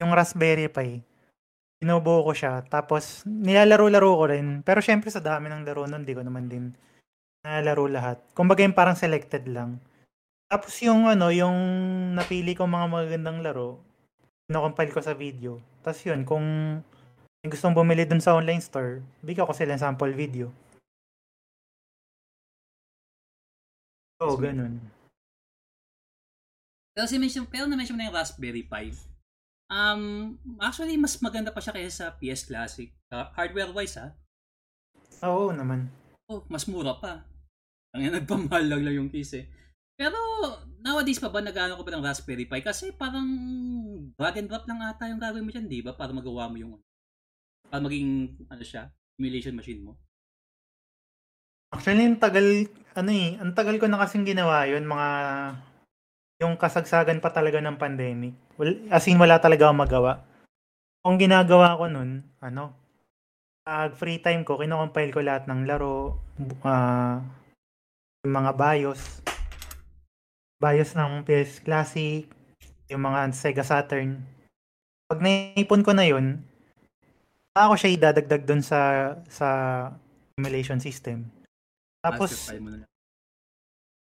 [0.00, 1.09] Yung Raspberry Pi
[1.80, 2.62] binubuo ko siya.
[2.68, 4.60] Tapos, nilalaro-laro ko rin.
[4.60, 6.76] Pero syempre sa dami ng laro nun, di ko naman din
[7.40, 8.18] nalalaro lahat.
[8.36, 9.80] Kumbaga yung parang selected lang.
[10.50, 11.56] Tapos yung ano, yung
[12.12, 13.80] napili ko mga magagandang laro,
[14.44, 15.62] pinocompile ko sa video.
[15.80, 16.44] Tapos yun, kung
[17.40, 20.52] may gustong bumili dun sa online store, bigyan ko sila sample video.
[24.20, 24.76] Oo, oh, ganun.
[26.92, 29.09] Pero si mention, pero na-mention mo na yung Raspberry Pi.
[29.70, 32.90] Um, actually, mas maganda pa siya kaysa sa PS Classic.
[33.14, 34.10] Uh, hardware-wise, ha?
[35.22, 35.86] Oo naman.
[36.26, 37.22] Oh, mas mura pa.
[37.94, 39.46] Ang nagpamahal lang lang yung case, eh.
[39.94, 40.18] Pero,
[40.82, 42.66] nowadays pa ba nagano ko pa ng Raspberry Pi?
[42.66, 43.30] Kasi parang
[44.18, 45.94] drag and drop lang ata yung gagawin mo dyan, di ba?
[45.94, 46.74] Para magawa mo yung,
[47.70, 48.90] para maging, ano siya,
[49.22, 49.94] emulation machine mo.
[51.70, 52.66] Actually, ang tagal,
[52.98, 55.08] ano eh, ang tagal ko na kasing ginawa yun, mga
[56.40, 58.32] yung kasagsagan pa talaga ng pandemic.
[58.56, 60.12] Well, as in, wala talaga akong magawa.
[61.04, 62.72] Kung ginagawa ko nun, ano,
[63.60, 66.16] pag free time ko, kinocompile ko lahat ng laro,
[66.64, 67.20] uh,
[68.24, 69.20] yung mga BIOS,
[70.56, 72.24] BIOS ng PS Classic,
[72.88, 74.24] yung mga Sega Saturn.
[75.12, 76.40] Pag naipon ko na yun,
[77.52, 79.48] ako siya idadagdag dun sa sa
[80.40, 81.28] emulation system.
[82.00, 82.48] Tapos,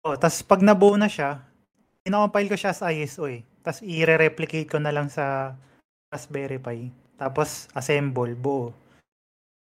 [0.04, 1.45] oh, tapos pag nabuo na siya,
[2.06, 3.42] Kinocompile ko siya sa ISO eh.
[3.66, 5.58] Tapos i-replicate ko na lang sa
[6.06, 6.94] Raspberry Pi.
[7.18, 8.70] Tapos assemble, buo.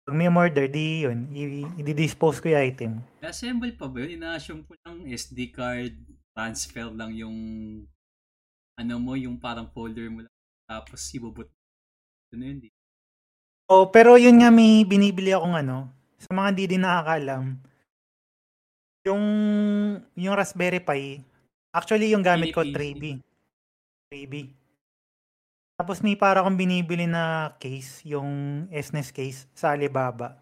[0.07, 1.27] Pag may order, di yun.
[1.75, 2.91] I-dispose ko yung item.
[3.19, 4.23] Assemble pa ba yun?
[4.23, 5.99] Ina-assume ko lang SD card,
[6.31, 7.35] transfer lang yung
[8.79, 10.35] ano mo, yung parang folder mo lang.
[10.63, 11.51] Tapos ibubot.
[12.31, 12.71] Ano yun, di?
[13.67, 17.43] Oh, pero yun nga may binibili akong ano, sa mga hindi din nakakaalam,
[19.05, 19.23] yung
[20.15, 21.21] yung Raspberry Pi,
[21.69, 23.21] Actually, yung gamit ko, 3B.
[24.09, 24.49] 3B.
[25.79, 30.35] Tapos may para akong binibili na case, yung SNES case sa Alibaba.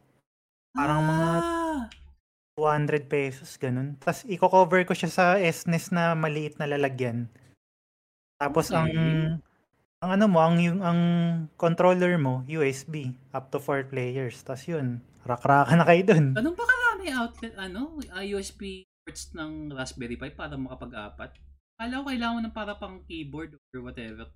[0.73, 1.29] Parang mga
[2.57, 3.93] 200 pesos, ganun.
[4.01, 7.29] Tapos, i-cover ko siya sa SNES na maliit na lalagyan.
[8.41, 9.37] Tapos, ang Okay.
[9.97, 10.99] ang ano mo, ang yung ang
[11.57, 14.41] controller mo, USB, up to 4 players.
[14.41, 16.33] Tapos yun, rak-raka na kayo dun.
[16.33, 21.39] Ganun ba karami outlet, ano, ah, USB ports ng Raspberry Pi para makapag-apat?
[21.79, 24.27] Kala ko kailangan ng para pang keyboard or whatever.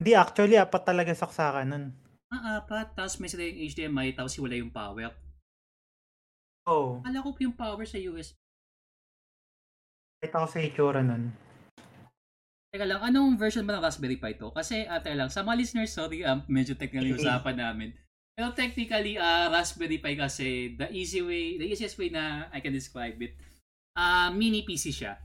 [0.00, 1.84] Hindi, actually, apat talaga saksakan nun.
[2.32, 2.96] Ah, apat.
[2.96, 5.12] Tapos may sila yung HDMI, tapos wala yung power.
[6.64, 8.32] Oo, oh, Kala ko yung power sa USB.
[10.18, 11.28] kita ko sa itsura nun.
[12.72, 14.48] Teka lang, anong version ba ng Raspberry Pi to?
[14.50, 17.88] Kasi, uh, teka lang, sa mga listeners, sorry, um, medyo technical yung usapan namin.
[18.38, 22.74] Pero technically, uh, Raspberry Pi kasi, the easy way, the easiest way na I can
[22.74, 23.34] describe it,
[23.98, 25.18] uh, mini PC siya.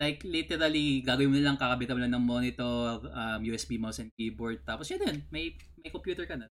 [0.00, 4.64] Like, literally, gagawin mo lang, kakabitan mo lang ng monitor, um, USB mouse and keyboard,
[4.64, 6.48] tapos yun yun, may, may computer ka na.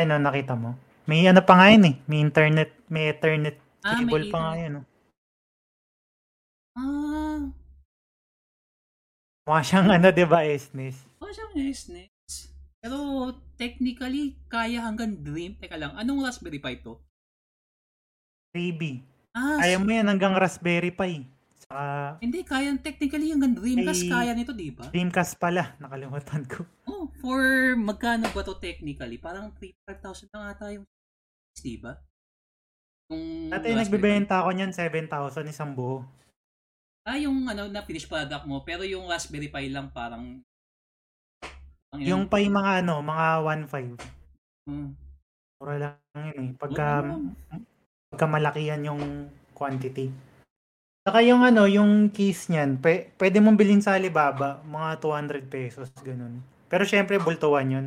[0.00, 0.80] Ayun, no, nakita mo.
[1.04, 1.94] May ano pa nga yun eh.
[2.08, 4.72] May internet, may ethernet Ah, may cable pa nga yun.
[4.80, 4.82] No?
[6.74, 7.40] Ah,
[9.46, 11.06] Mukha siyang ano, di ba, SNES?
[11.22, 12.34] oh, siyang SNES.
[12.82, 12.98] Pero,
[13.54, 15.54] technically, kaya hanggang Dream.
[15.60, 16.98] Teka lang, anong Raspberry Pi to?
[18.56, 19.04] 3B.
[19.36, 21.28] Ah, Kaya mo yan hanggang Raspberry Pi.
[21.60, 24.10] Saka Hindi, kaya technically hanggang Dreamcast Ay.
[24.10, 24.88] kaya nito, di ba?
[24.88, 25.76] Dreamcast pala.
[25.76, 26.64] Nakalimutan ko.
[26.88, 29.20] Oh, for magkano ba to technically?
[29.20, 30.88] Parang 3,500 na ata yung
[31.60, 32.00] di ba?
[33.12, 36.00] Yung Dati nagbibenta ako niyan 7,000 isang buo.
[37.06, 40.40] Ah, yung ano na finished product mo, pero yung Raspberry Pi lang parang
[41.92, 43.26] ang Yung Pi mga ano, mga
[43.68, 44.00] 1.5.
[44.66, 44.90] Hmm.
[45.56, 46.50] Mura lang yun eh.
[46.58, 47.75] Pagka, Oo.
[48.10, 49.02] Pagka malaki yan yung
[49.56, 50.12] quantity.
[51.06, 55.86] Saka yung ano, yung keys niyan, pe, pwede mong bilhin sa Alibaba, mga 200 pesos,
[56.02, 56.42] ganun.
[56.66, 57.86] Pero syempre, bultuan yun.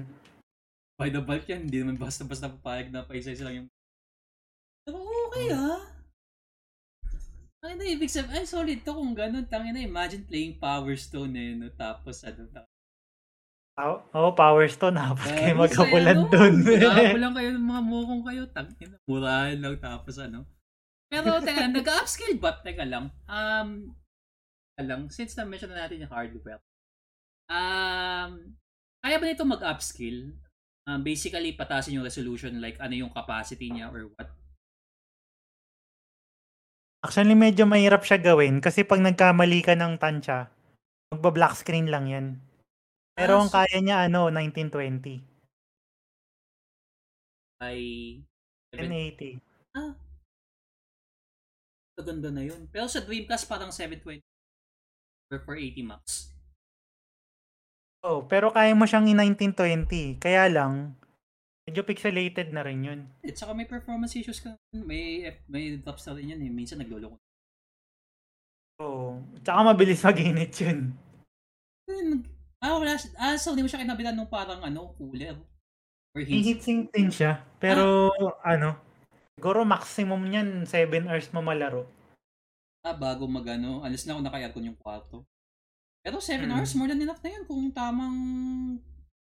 [0.99, 3.69] by the bulk yan, hindi naman basta-basta papayag na pa isa-isa lang yung
[4.83, 5.79] Pero okay ah.
[7.59, 9.43] Ay na, ibig sabihin, ay solid to kung ganun.
[9.51, 11.67] Tangin na, imagine playing Power Stone eh, no?
[11.75, 12.47] tapos ano,
[13.79, 16.53] Oo, oh, Power Stone, dapat kayo Tapos, magkabulan ano, dun.
[16.67, 18.43] Magkabulan kayo ng mga mukong kayo.
[18.51, 20.43] Tangin murahan lang tapos ano.
[21.07, 22.59] Pero teka lang, nag-upskill ba?
[22.59, 23.07] Teka lang.
[23.31, 23.95] Um,
[24.83, 26.59] lang, since na-mention na natin yung hardware.
[27.47, 28.59] Um,
[28.99, 30.35] kaya ba nito mag-upskill?
[30.83, 34.27] Um, basically, patasin yung resolution, like ano yung capacity niya or what?
[36.99, 40.51] Actually, medyo mahirap siya gawin kasi pag nagkamali ka ng tansya,
[41.15, 42.27] magba-black screen lang yan.
[43.19, 45.19] Pero Ah, ang kaya niya, ano, 1920.
[47.59, 47.81] Ay,
[48.71, 49.35] 1080.
[49.75, 49.91] ah,
[51.99, 52.63] maganda na yun.
[52.71, 54.23] Pero sa Dreamcast, parang 720
[55.29, 56.31] or 480 max.
[57.99, 60.23] Oh, pero kaya mo siyang i-1920.
[60.23, 60.95] Kaya lang,
[61.67, 62.99] medyo pixelated na rin yun.
[63.27, 64.55] At saka may performance issues ka.
[64.71, 66.47] May, may drops na rin yan eh.
[66.47, 67.19] Minsan nagloloko.
[68.79, 69.19] Oo.
[69.43, 70.95] Tsaka mabilis mag-init yun.
[71.91, 72.95] Nag- Ah, wala.
[72.95, 75.35] siya- Ah, so hindi mo siya kinabitan nung parang ano, cooler.
[76.11, 76.59] Or May heat.
[76.59, 77.39] heatsink din siya.
[77.57, 78.11] Pero,
[78.43, 78.75] ano,
[79.33, 81.87] siguro maximum niyan, 7 hours mo malaro.
[82.81, 83.79] Ah, bago magano.
[83.81, 85.23] Alis na ako naka-aircon yung kwarto.
[85.99, 86.53] Pero 7 Mm.
[86.53, 88.17] hours, more than enough na yan kung tamang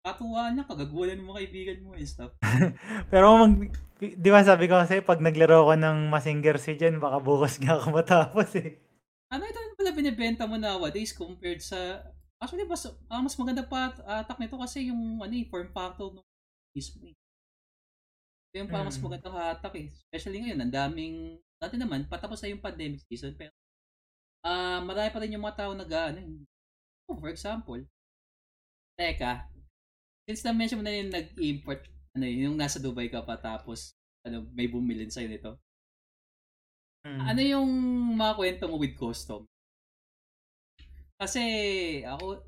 [0.00, 2.32] katuwaan niya, kagagulan mga kaibigan mo and stuff.
[3.12, 3.52] Pero mag,
[3.98, 7.76] di ba sabi ko kasi pag naglaro ko ng Mazinger si Jen, baka bukas nga
[7.76, 8.80] ako matapos eh.
[9.28, 12.00] Ano ito na pala binibenta mo nowadays compared sa...
[12.38, 13.90] Actually, mas, ah, mas maganda pa
[14.22, 16.22] atak nito kasi yung ano, eh, form factor ng
[16.70, 17.16] mismo eh.
[18.48, 19.05] Ito yung parang mas Mm.
[19.11, 19.87] magandang hatak eh.
[19.92, 21.14] Especially ngayon, ang daming...
[21.59, 23.51] Dati naman, patapos na yung pandemic season, pero
[24.46, 26.46] ah marami pa rin yung mga tao nag ano, eh.
[27.11, 27.83] Oh, for example,
[28.94, 29.51] teka,
[30.29, 31.83] since na-mention mo na yung nag-import,
[32.14, 35.59] ano yun, yung nasa Dubai ka pa tapos ano, may bumilin sa'yo nito.
[37.07, 37.20] Mm.
[37.27, 37.68] Ano yung
[38.18, 39.46] mga kwento mo with custom?
[41.18, 41.42] Kasi
[42.07, 42.38] ako,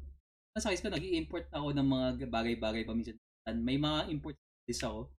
[0.54, 3.18] nasa case ko, nag-import ako ng mga bagay-bagay pa minsan.
[3.66, 4.38] May mga import
[4.70, 5.10] list ako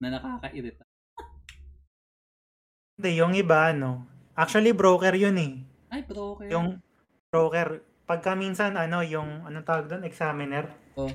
[0.00, 0.88] na nakakairita.
[2.96, 5.52] Hindi, yung iba, ano, actually broker yun eh.
[5.92, 6.48] Ay, broker.
[6.48, 6.80] Yung
[7.28, 11.10] broker, pagka minsan, ano, yung, anong tawag doon, examiner, Oh.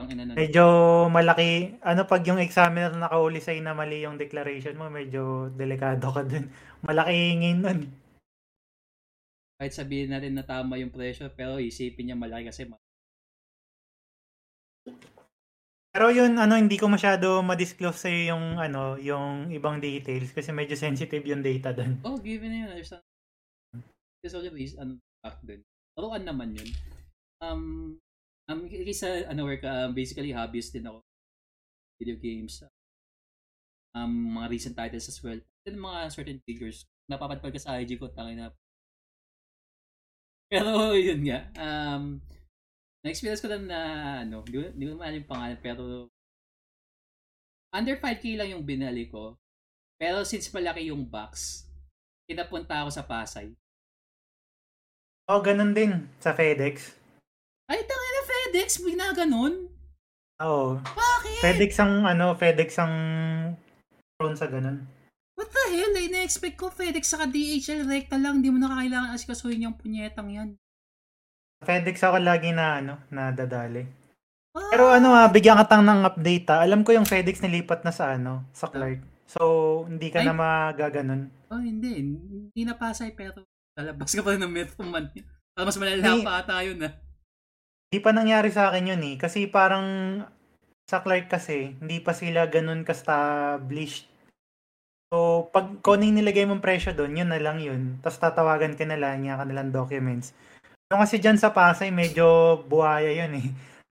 [0.00, 0.36] Ang ina na.
[0.36, 0.64] medyo
[1.08, 6.22] malaki, ano, pag yung examiner nakauli sa'yo na mali yung declaration mo, medyo delikado ka
[6.28, 6.52] dun.
[6.84, 8.01] Malaki hingin nun.
[9.62, 12.82] Kahit sabihin natin na tama yung presyo, pero isipin niya malaki kasi ma-
[15.94, 20.74] Pero yun, ano, hindi ko masyado ma-disclose sa'yo yung, ano, yung ibang details kasi medyo
[20.74, 22.02] sensitive yung data dun.
[22.02, 22.70] Oh, given na yun.
[22.74, 23.06] Understand.
[24.18, 25.62] Kasi always, ano, back dun.
[25.94, 26.66] Laruan naman yun.
[27.38, 27.62] Um,
[28.50, 31.06] um, kaysa, ano, work, um, basically, hobbyist din ako.
[32.02, 32.66] Video games.
[33.94, 35.38] um, mga recent titles as well.
[35.64, 38.50] Then mga certain figures, napapadpad ka sa IG ko, tangin na.
[40.52, 42.20] Pero yun nga, um,
[43.00, 43.80] na-experience ko lang na,
[44.20, 45.82] ano, di, di ko maalim yung pangalan, pero
[47.72, 49.40] under 5k lang yung binali ko.
[49.96, 51.64] Pero since malaki yung box,
[52.28, 53.56] pinapunta ako sa Pasay.
[55.32, 57.00] Oh, ganun din sa FedEx.
[57.72, 58.68] Ay, tangin na FedEx,
[59.16, 59.72] ganun.
[60.42, 60.76] Oo.
[60.82, 61.40] Bakit?
[61.40, 62.94] FedEx ang ano, FedEx ang
[64.18, 64.84] prone sa ganun.
[65.36, 65.94] What the hell?
[65.96, 68.40] Eh, na-expect ko FedEx saka DHL rekta lang.
[68.40, 70.50] Hindi mo na kailangan asikasuhin yung punyetang yan.
[71.62, 73.86] FedEx ako lagi na ano, nadadali.
[74.52, 74.68] Ah.
[74.68, 76.60] Pero ano ah, bigyan ka tang ng update ah.
[76.60, 79.00] Alam ko yung FedEx nilipat na sa ano, sa Clark.
[79.24, 79.40] So,
[79.88, 80.28] hindi ka Ay.
[80.28, 81.32] na magaganon.
[81.48, 82.04] Oh, hindi.
[82.04, 85.08] Hindi na pasay pero lalabas ka pa ng Metro Man.
[85.56, 86.92] Mas malala pa ata yun ah.
[87.88, 89.16] Hindi pa nangyari sa akin yun eh.
[89.16, 90.20] Kasi parang
[90.84, 94.11] sa Clark kasi, hindi pa sila ganun ka-established.
[95.12, 98.00] So, pag kuning nilagay mong presyo doon, yun na lang yun.
[98.00, 100.32] Tapos tatawagan ka na lang yung kanilang documents.
[100.88, 103.48] Yung kasi dyan sa Pasay, medyo buhaya yun eh.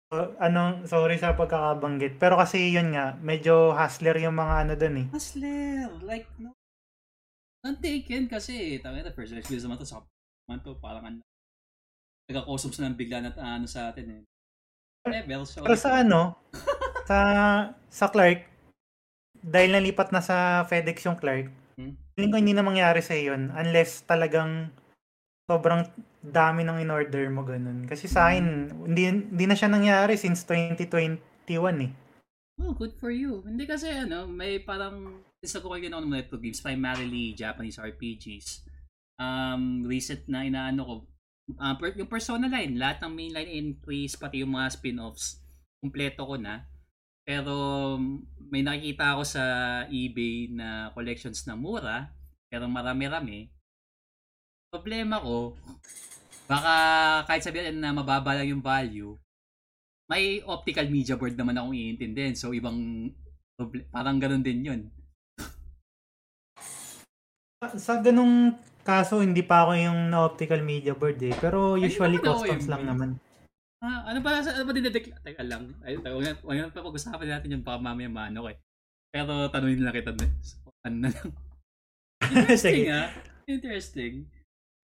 [0.09, 2.17] So, anong, sorry sa pagkakabanggit.
[2.17, 5.07] Pero kasi yun nga, medyo hustler yung mga ano doon eh.
[5.13, 5.93] Hustler!
[6.01, 6.57] Like, no.
[7.61, 10.01] Untaken kasi, tama na, first experience naman to sa
[10.49, 11.21] man to, parang
[12.25, 14.23] nagka-customs na bigla na ano sa atin eh.
[15.13, 16.41] Level, so, Pero sa ano,
[17.09, 17.19] sa
[17.93, 18.52] sa Clark,
[19.43, 21.95] dahil nalipat na sa FedEx yung Clark, hmm?
[22.17, 24.71] ko hindi na mangyari sa yun unless talagang
[25.51, 25.85] sobrang
[26.23, 27.85] dami ng in-order mo ganun.
[27.85, 31.19] Kasi sa akin, hindi, hindi na siya nangyari since 2021
[31.83, 31.93] eh.
[32.63, 33.43] Oh, good for you.
[33.43, 38.63] Hindi kasi ano, may parang isa ko kayo ng mga games, primarily Japanese RPGs.
[39.19, 40.95] Um, recent na inaano ko,
[41.59, 45.43] uh, yung Persona line, lahat ng mainline entries, pati yung mga spin-offs,
[45.83, 46.71] kumpleto ko na.
[47.23, 47.55] Pero
[48.51, 49.45] may nakikita ako sa
[49.89, 52.11] eBay na collections na mura,
[52.51, 53.49] pero marami-rami.
[54.73, 55.55] Problema ko,
[56.51, 56.75] baka
[57.29, 59.15] kahit sabihin na mababa lang yung value,
[60.11, 62.37] may optical media board naman akong iintindihin.
[62.37, 63.09] So, ibang,
[63.95, 64.83] parang ganun din yun.
[67.79, 71.35] sa ganung Kaso hindi pa ako yung na-optical media board eh.
[71.39, 73.11] Pero usually Ay, customs lang naman.
[73.83, 75.19] Ah, ano ba, ano ba dinedeclare?
[75.27, 75.75] Teka lang.
[75.83, 78.59] Ay, wag wag pa pag-usapan natin yung baka mamaya maano ko eh.
[79.11, 80.15] Pero tanungin nila kita.
[80.87, 81.29] Ano na lang.
[82.31, 83.11] Interesting ah.
[83.51, 84.15] Interesting.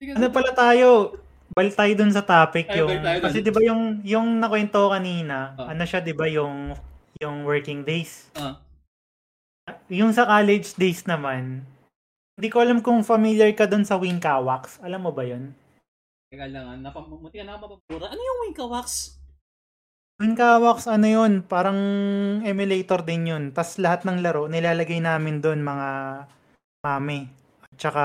[0.03, 1.15] Because, ano pala tayo?
[1.55, 5.65] Balik tayo dun sa topic Ay, yung kasi 'di ba yung yung nakwento kanina, oh.
[5.65, 6.75] ano siya 'di ba yung
[7.23, 8.29] yung working days.
[8.35, 8.59] Oh.
[9.89, 11.65] Yung sa college days naman,
[12.39, 14.83] hindi ko alam kung familiar ka doon sa Winkawax.
[14.85, 15.55] Alam mo ba yun?
[16.29, 18.13] Teka lang, napamuti ka na mapapura.
[18.13, 19.17] Ano yung Winkawax?
[20.21, 21.41] Winkawax, ano yun?
[21.47, 21.79] Parang
[22.45, 23.45] emulator din yun.
[23.55, 25.89] Tapos lahat ng laro, nilalagay namin doon mga
[26.85, 27.33] mami.
[27.65, 28.05] At saka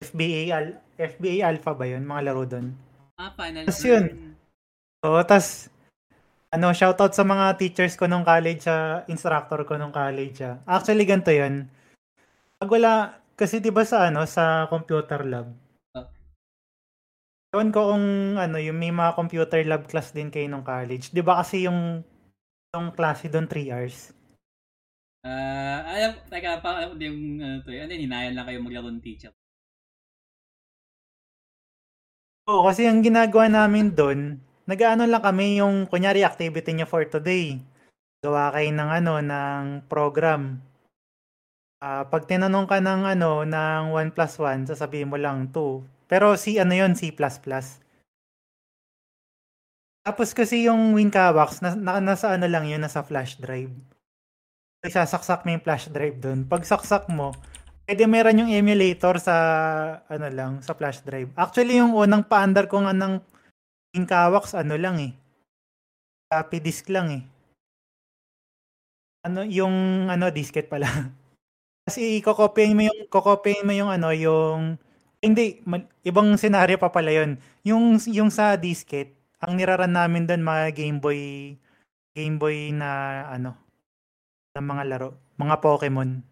[0.00, 2.08] FBA, Al- FBA Alpha ba yun?
[2.08, 2.66] Mga laro doon.
[3.18, 3.66] Ah, final.
[3.68, 4.04] Tapos yun.
[5.04, 5.68] Oo, tas
[6.48, 10.40] ano, shoutout sa mga teachers ko nung college, sa instructor ko nung college.
[10.40, 10.62] Ah.
[10.64, 11.68] Actually, ganito yun
[12.58, 15.46] pag wala, kasi 'di ba sa ano, sa computer lab.
[17.48, 17.56] Uh.
[17.56, 18.06] Ewan ko kung
[18.36, 21.12] ano, yung may mga computer lab class din kayo nung college.
[21.12, 22.04] 'Di ba kasi yung
[22.76, 24.12] yung klase doon 3 hours?
[25.24, 29.02] Ah, uh, alam, teka, pa alam yung ano to, ano, hinayan lang kayo maglaro ng
[29.02, 29.32] teacher.
[32.48, 37.60] Oo, kasi ang ginagawa namin doon, nag-ano lang kami yung kunyari activity niya for today.
[38.24, 40.60] Gawa kayo ng ano, ng program.
[41.80, 45.97] Ah, 'pag tinanong ka ng ano, ng 1 plus 1 sasabihin mo lang 2.
[46.08, 47.12] Pero si ano 'yun, C++.
[50.06, 53.70] Tapos kasi yung Wincawax na, na, nasa ano lang 'yun, nasa flash drive.
[54.82, 56.46] Isasaksak mo yung flash drive doon.
[56.46, 57.34] Pag saksak mo,
[57.84, 59.36] pwede meron yung emulator sa
[60.06, 61.28] ano lang, sa flash drive.
[61.34, 63.18] Actually yung unang paandar ko nga ng
[63.96, 65.12] Wincawax ano lang eh.
[66.30, 67.22] Floppy disk lang eh.
[69.26, 70.86] Ano yung ano disket pala.
[71.88, 74.78] Kasi kokopyahin mo yung kokopyahin mo yung ano, yung
[75.18, 77.38] hindi man, ibang senaryo pa pala 'yon.
[77.66, 81.54] Yung yung sa disket, ang niraran namin doon mga Game Boy
[82.14, 83.54] Game Boy na ano
[84.54, 86.22] na mga laro, mga Pokemon.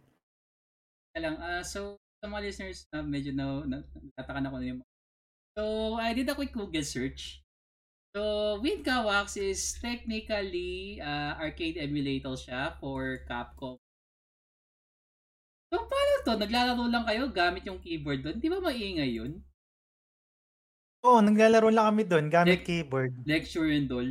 [1.17, 3.77] Lang, uh, so sa mga listeners uh, medyo na, na
[4.13, 4.81] natatakan ako na yung
[5.57, 7.41] So, I did a quick Google search.
[8.13, 13.81] So, Winka Wax is technically uh, arcade emulator siya for Capcom
[15.77, 16.33] So, paano to?
[16.41, 18.41] Naglalaro lang kayo gamit yung keyboard doon?
[18.41, 19.45] Di ba maingay yun?
[21.05, 23.13] Oo, naglalaro lang kami doon gamit Le- keyboard.
[23.29, 24.09] Lecture and all?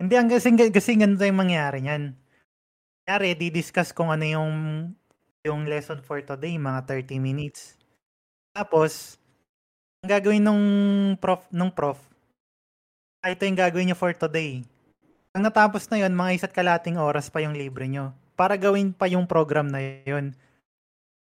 [0.00, 2.16] Hindi, ang kasi, kasi ganito yung mangyari niyan.
[3.04, 4.52] Kaya di-discuss kung ano yung
[5.44, 7.76] yung lesson for today, mga 30 minutes.
[8.56, 9.20] Tapos,
[10.00, 10.64] ang gagawin nung
[11.20, 12.00] prof, nung prof,
[13.20, 14.64] ah, ito yung gagawin nyo for today.
[15.36, 18.16] Ang natapos na yon mga isa't kalating oras pa yung libre nyo.
[18.42, 20.34] Para gawin pa yung program na yon.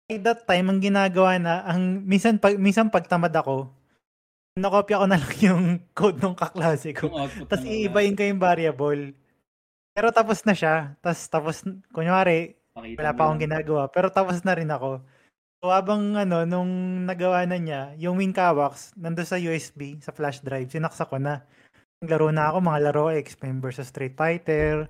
[0.09, 3.69] At that time, ang ginagawa na, ang minsan, pag, minsan pagtamad ako,
[4.57, 7.13] nakopya ko na lang yung code ng kaklase ko.
[7.45, 9.13] Tapos iibayin ko yung variable.
[9.93, 10.97] Pero tapos na siya.
[11.05, 11.57] Tapos, tapos,
[11.93, 13.83] kunyari, Pakita wala pa akong ginagawa.
[13.93, 15.05] Pero tapos na rin ako.
[15.61, 20.73] So, habang ano, nung nagawa na niya, yung Winkawax, nando sa USB, sa flash drive,
[20.73, 21.45] sinaksa ko na.
[22.01, 23.93] Naglaro na ako, mga laro, X-Men vs.
[23.93, 24.89] Street Fighter,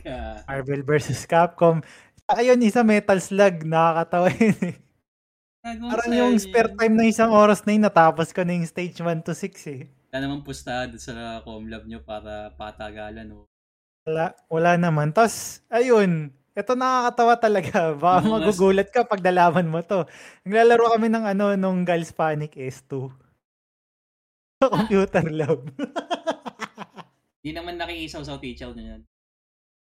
[0.00, 0.40] yeah.
[0.48, 1.28] Marvel vs.
[1.28, 1.84] Capcom.
[2.32, 4.76] Ayun, isa Metal Slug, nakakatawa yun eh.
[5.62, 9.22] Parang yung spare time na isang oras na yun, natapos ko na yung stage 1
[9.22, 9.82] to 6 eh.
[10.10, 13.46] Wala naman pustahan sa Comlab nyo para patagalan o.
[14.02, 15.14] Wala, wala naman.
[15.14, 17.78] Tapos, ayun, ito nakakatawa talaga.
[18.02, 20.04] Baka no, magugulat ka pag nalaman mo to.
[20.44, 23.08] Naglalaro kami ng ano, nung Girls Panic S2.
[24.60, 25.64] Sa computer lab.
[27.42, 29.00] Hindi naman nakikisaw sa teacher na yan.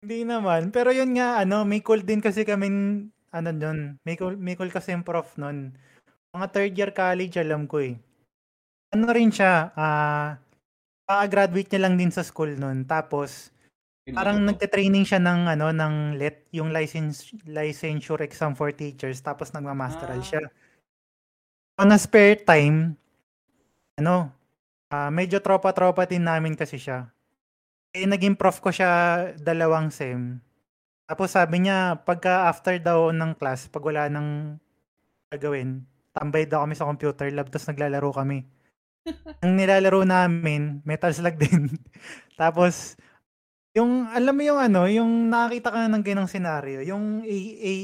[0.05, 0.69] Hindi naman.
[0.69, 2.69] Pero yun nga, ano, may call din kasi kami,
[3.33, 5.73] ano nun, may call, may call kasi yung prof nun.
[6.29, 7.97] Mga third year college, alam ko eh.
[8.93, 10.37] Ano rin siya, ah,
[11.09, 12.85] uh, graduate niya lang din sa school nun.
[12.85, 13.49] Tapos,
[14.13, 20.21] Parang nagte-training siya ng ano ng let yung license licensure exam for teachers tapos nagma-masteral
[20.21, 20.27] ah.
[20.29, 20.45] siya.
[21.81, 22.93] On a spare time,
[23.97, 24.29] ano,
[24.93, 27.09] uh, medyo tropa-tropa din namin kasi siya.
[27.95, 30.43] Eh naging prof ko siya dalawang sem.
[31.07, 34.59] Tapos sabi niya pagka after daw ng class, pag wala nang
[35.31, 38.43] gagawin, tambay daw kami sa computer lab tapos naglalaro kami.
[39.45, 41.71] Ang nilalaro namin, Metal Slug din.
[42.41, 42.97] tapos
[43.77, 47.75] yung, alam mo yung ano, yung nakakita ka ng ganong scenario, yung A, A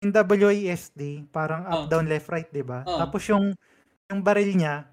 [0.00, 1.86] in WASD, parang up, oh.
[1.90, 2.86] down, left, right, di ba?
[2.86, 3.02] Oh.
[3.02, 3.52] Tapos yung,
[4.06, 4.86] yung baril niya,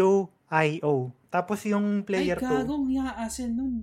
[0.00, 1.10] U, I, O.
[1.28, 2.46] Tapos yung player 2.
[2.46, 3.74] Ay, gagong yaasin nun.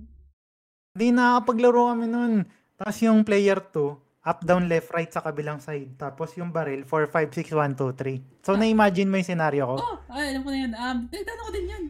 [0.94, 2.34] Hindi nakakapaglaro kami nun.
[2.74, 5.94] Tapos yung player 2, up, down, left, right sa kabilang side.
[5.94, 8.44] Tapos yung baril, 4, 5, 6, 1, 2, 3.
[8.44, 8.58] So, ah.
[8.58, 9.76] na-imagine mo yung scenario ko?
[9.78, 10.72] Oh, ay, alam ko na yan.
[10.74, 11.84] Um, nagtanong ko din yan.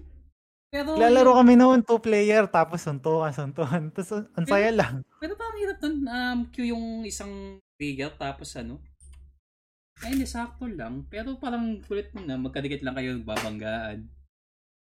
[0.70, 3.90] Pero, Lalaro kami noon, two player, tapos suntukan, suntukan.
[3.90, 5.02] Tapos, ang saya lang.
[5.18, 8.78] Pero parang hirap doon, um, queue yung isang trigger, tapos ano,
[10.00, 11.04] ay, hindi, sakto lang.
[11.10, 14.08] Pero parang kulit mo na, magkadikit lang kayo babanggaan.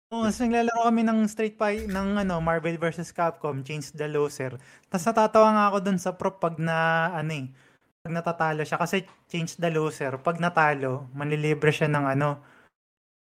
[0.09, 3.13] Oo, oh, kasi naglalaro kami ng Street Fighter, ng ano, Marvel vs.
[3.13, 4.57] Capcom, Change the Loser.
[4.89, 7.47] Tapos natatawa nga ako dun sa prop pag na, ano eh,
[8.01, 8.81] pag natatalo siya.
[8.81, 12.41] Kasi Change the Loser, pag natalo, manlilibre siya ng ano,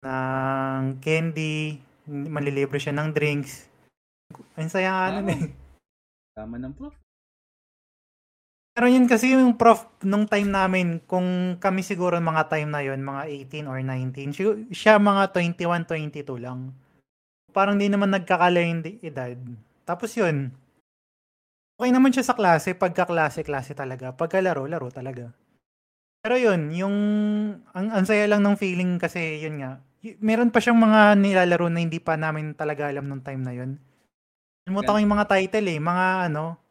[0.04, 1.80] ng candy,
[2.12, 3.72] malilibre siya ng drinks.
[4.60, 5.42] Ang saya nga nun eh.
[6.36, 7.03] Tama ng prof.
[8.74, 13.06] Pero yun kasi yung prof nung time namin, kung kami siguro mga time na yon
[13.06, 16.74] mga 18 or 19, siya mga 21, 22 lang.
[17.54, 19.38] Parang di naman nagkakala yung edad.
[19.86, 20.50] Tapos yun,
[21.78, 24.10] okay naman siya sa klase, pagka-klase-klase talaga.
[24.10, 25.30] Pagka-laro, laro talaga.
[26.26, 26.96] Pero yun, yung,
[27.78, 29.86] ang, ang saya lang ng feeling kasi yun nga,
[30.18, 33.78] meron pa siyang mga nilalaro na hindi pa namin talaga alam nung time na yun.
[34.66, 36.63] Nalimutan ko yung mga title eh, mga ano,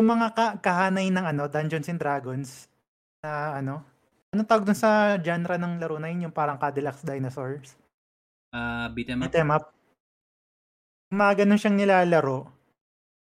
[0.00, 2.72] yung mga ka- kahanay ng ano, Dungeons and Dragons
[3.20, 3.84] na ano,
[4.32, 7.76] ano tawag dun sa genre ng laro na yun, yung parang Cadillacs Dinosaurs?
[8.56, 9.28] Uh, beat em up.
[9.28, 9.68] Beat em up.
[11.12, 12.48] Mga ganun siyang nilalaro.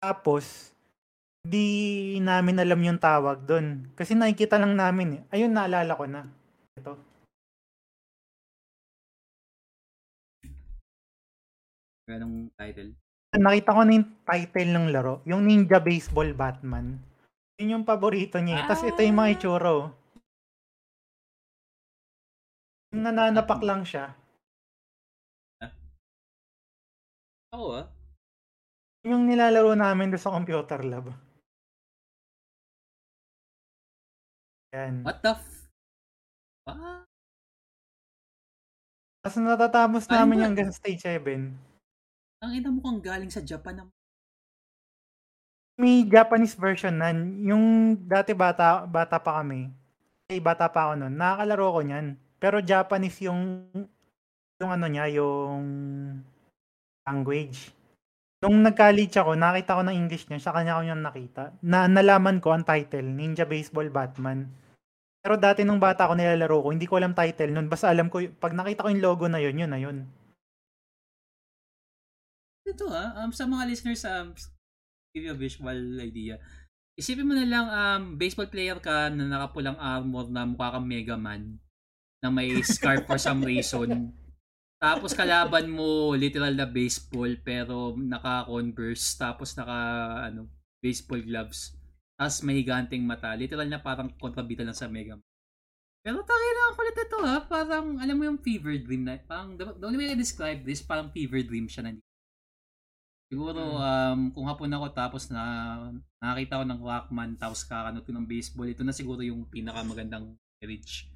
[0.04, 0.76] Tapos,
[1.48, 3.88] di namin alam yung tawag doon.
[3.96, 5.40] Kasi nakikita lang namin eh.
[5.40, 6.28] Ayun, naalala ko na.
[6.76, 7.00] Ito.
[12.06, 13.05] Ganong title?
[13.36, 15.20] Nakita ko na yung title ng laro.
[15.28, 16.96] Yung Ninja Baseball Batman.
[17.60, 18.64] Yun yung paborito niya.
[18.64, 18.68] Ah.
[18.72, 19.72] Tapos ito yung mga itsura.
[19.72, 19.92] Oh.
[22.96, 24.16] Yung nananapak lang siya.
[25.60, 25.72] Ah?
[27.56, 27.86] Oo ah.
[29.04, 31.12] Yung nilalaro namin doon sa computer lab.
[34.76, 35.04] Yan.
[35.04, 35.48] What the f...
[36.68, 37.08] Ah?
[39.24, 41.75] Tapos natatapos namin yung hanggang stage 7.
[42.46, 43.84] Ang ina mo kang galing sa Japan na
[45.76, 47.44] may Japanese version nan.
[47.44, 49.68] Yung dati bata bata pa kami.
[50.32, 51.14] Ay bata pa ako noon.
[51.20, 52.08] Nakakalaro ko niyan.
[52.40, 53.68] Pero Japanese yung
[54.64, 55.64] yung ano niya, yung
[57.04, 57.76] language.
[58.40, 61.44] Nung nag-college ako, nakita ko ng English niya, sa kanya ko yung nakita.
[61.60, 64.48] Na nalaman ko ang title, Ninja Baseball Batman.
[65.20, 67.68] Pero dati nung bata ako nilalaro ko, hindi ko alam title nun.
[67.68, 70.08] Basta alam ko, pag nakita ko yung logo na yun, yun na yun.
[72.66, 74.34] Ito ah, um, sa mga listeners, um,
[75.14, 76.42] give you a visual idea.
[76.98, 81.14] Isipin mo na lang, um, baseball player ka na nakapulang armor na mukha kang Mega
[81.14, 81.62] Man
[82.26, 84.10] na may scarf for some reason.
[84.82, 89.80] Tapos kalaban mo literal na baseball pero naka-converse tapos naka
[90.34, 90.50] ano
[90.82, 91.78] baseball gloves.
[92.18, 93.30] Tapos may higanting mata.
[93.38, 95.28] Literal na parang kontrabida lang sa Mega Man.
[96.06, 97.36] Pero tayo na ako kulit ito ha.
[97.46, 99.22] Parang alam mo yung fever dream na.
[99.22, 101.98] Parang the, the only way I describe this parang fever dream siya na
[103.26, 103.82] Siguro, hmm.
[103.82, 105.42] um, kung hapon ako tapos na
[106.22, 111.10] nakakita ko ng Rockman tapos kakanot ko ng baseball, ito na siguro yung pinakamagandang reach.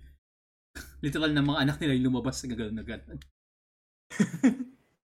[1.06, 3.20] Literal na mga anak nila yung lumabas na gano'n na gano'n.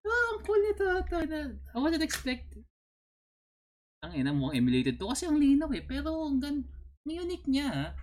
[0.01, 0.85] oh, ang cool nito.
[0.89, 2.57] ito na, I wasn't expect.
[4.01, 5.85] Ang ina mo, emulated to kasi ang linaw eh.
[5.85, 6.65] Pero ang gan,
[7.05, 7.93] ang unique niya.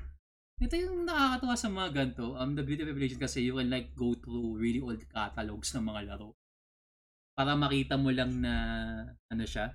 [0.62, 2.38] Ito yung nakakatawa sa mga ganito.
[2.38, 5.90] Um, the beauty of emulation kasi you can like go through really old catalogs ng
[5.90, 6.38] mga laro
[7.32, 8.54] para makita mo lang na
[9.32, 9.72] ano siya?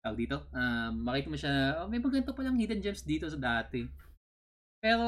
[0.00, 0.36] Tawag dito?
[0.50, 3.84] Um, makita mo siya oh, may mga ganito palang hidden gems dito sa dati.
[4.80, 5.06] Pero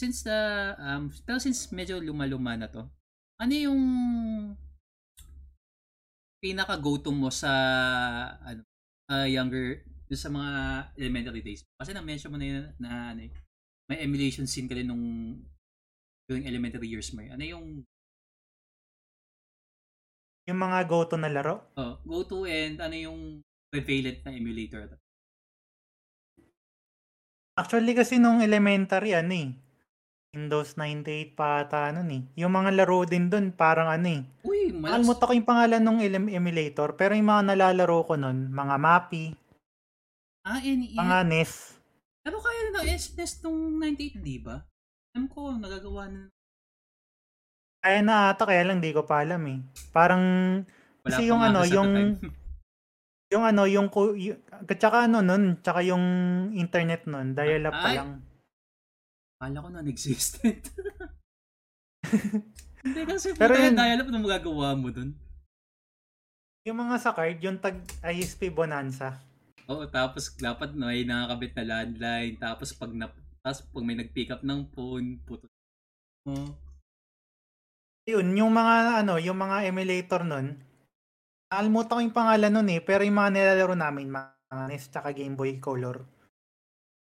[0.00, 0.40] since the
[0.80, 2.88] um, pero since medyo luma-luma na to
[3.40, 3.82] ano yung
[6.40, 7.52] pinaka go to mo sa
[8.44, 8.64] ano
[9.08, 9.80] uh, younger
[10.12, 10.50] sa mga
[10.98, 11.62] elementary days?
[11.78, 13.32] Kasi na-mention mo na yun na ano, eh,
[13.86, 15.38] may emulation scene ka rin nung
[16.26, 17.30] during elementary years mo eh.
[17.30, 17.66] ano yung
[20.50, 21.70] yung mga go-to na laro?
[21.78, 23.20] Oh, go-to and ano yung
[23.70, 24.98] prevalent na emulator?
[27.54, 29.50] Actually kasi nung elementary ano eh.
[30.30, 32.22] Windows 98 pa ata ano eh.
[32.38, 34.22] Yung mga laro din doon parang ano eh.
[34.46, 35.02] Uy, malas.
[35.02, 35.98] Almut ako yung pangalan ng
[36.30, 39.34] emulator pero yung mga nalalaro ko noon, mga Mappy.
[40.46, 40.96] Ah, NES.
[40.96, 41.52] Mga NES.
[42.22, 44.62] Pero kaya na SNES nung 98, di ba?
[45.16, 46.30] Alam ko, nagagawa na
[47.80, 49.58] kaya na ata, kaya lang di ko pa alam eh.
[49.90, 50.24] Parang,
[51.00, 51.90] Wala kasi yung ano, yung,
[53.32, 53.88] yung ano, yung,
[54.20, 56.04] yung, tsaka ano nun, tsaka yung
[56.52, 58.20] internet nun, dial-up pa lang.
[59.40, 60.60] Kala ko non-existent.
[62.84, 65.16] Hindi kasi Pero yun, dial-up na magagawa mo dun.
[66.68, 69.16] Yung mga sa card, yung tag ISP Bonanza.
[69.64, 73.08] Oo, tapos dapat no, ay nakakabit na landline, tapos pag na,
[73.40, 75.48] tapos pag may nag-pick up ng phone, puto
[76.28, 76.52] mo.
[78.10, 80.58] Yun, yung mga ano, yung mga emulator nun,
[81.46, 85.38] nakalimutan ko yung pangalan nun eh, pero yung mga nilalaro namin, mga NES tsaka Game
[85.38, 86.02] Boy Color.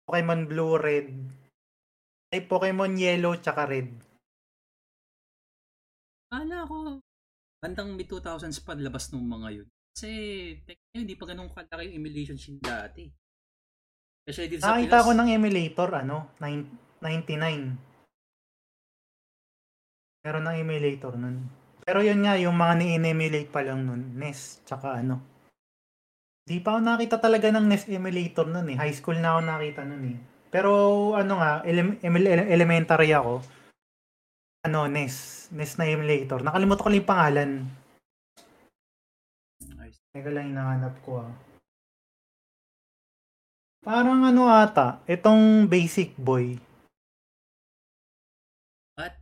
[0.07, 1.11] Pokemon Blue, Red.
[2.31, 3.91] Ay, Pokemon Yellow tsaka Red.
[6.31, 6.99] Kala ko,
[7.59, 9.67] bandang mid 2000s pa labas nung mga yun.
[9.93, 10.09] Kasi,
[10.65, 13.05] technically, hindi pa ganun kalaki yung emulation scene dati.
[14.23, 17.92] Kasi dito sa Nakita Pilas, ko ng emulator, ano, 99.
[20.23, 21.43] Meron ng emulator nun.
[21.83, 25.19] Pero yun nga, yung mga ni-emulate pa lang nun, NES, tsaka ano.
[26.47, 28.79] Di pa ako nakita talaga ng NES emulator nun eh.
[28.79, 30.17] High school na ako nakita nun eh.
[30.47, 30.71] Pero
[31.19, 33.43] ano nga, ele- ele- elementary ako.
[34.63, 35.47] Ano, NES.
[35.51, 36.39] NES na emulator.
[36.39, 37.51] Nakalimutan ko lang yung pangalan.
[40.13, 41.31] Teka lang hinahanap ko ah.
[43.81, 46.55] Parang ano ata, itong Basic Boy.
[48.93, 49.17] What?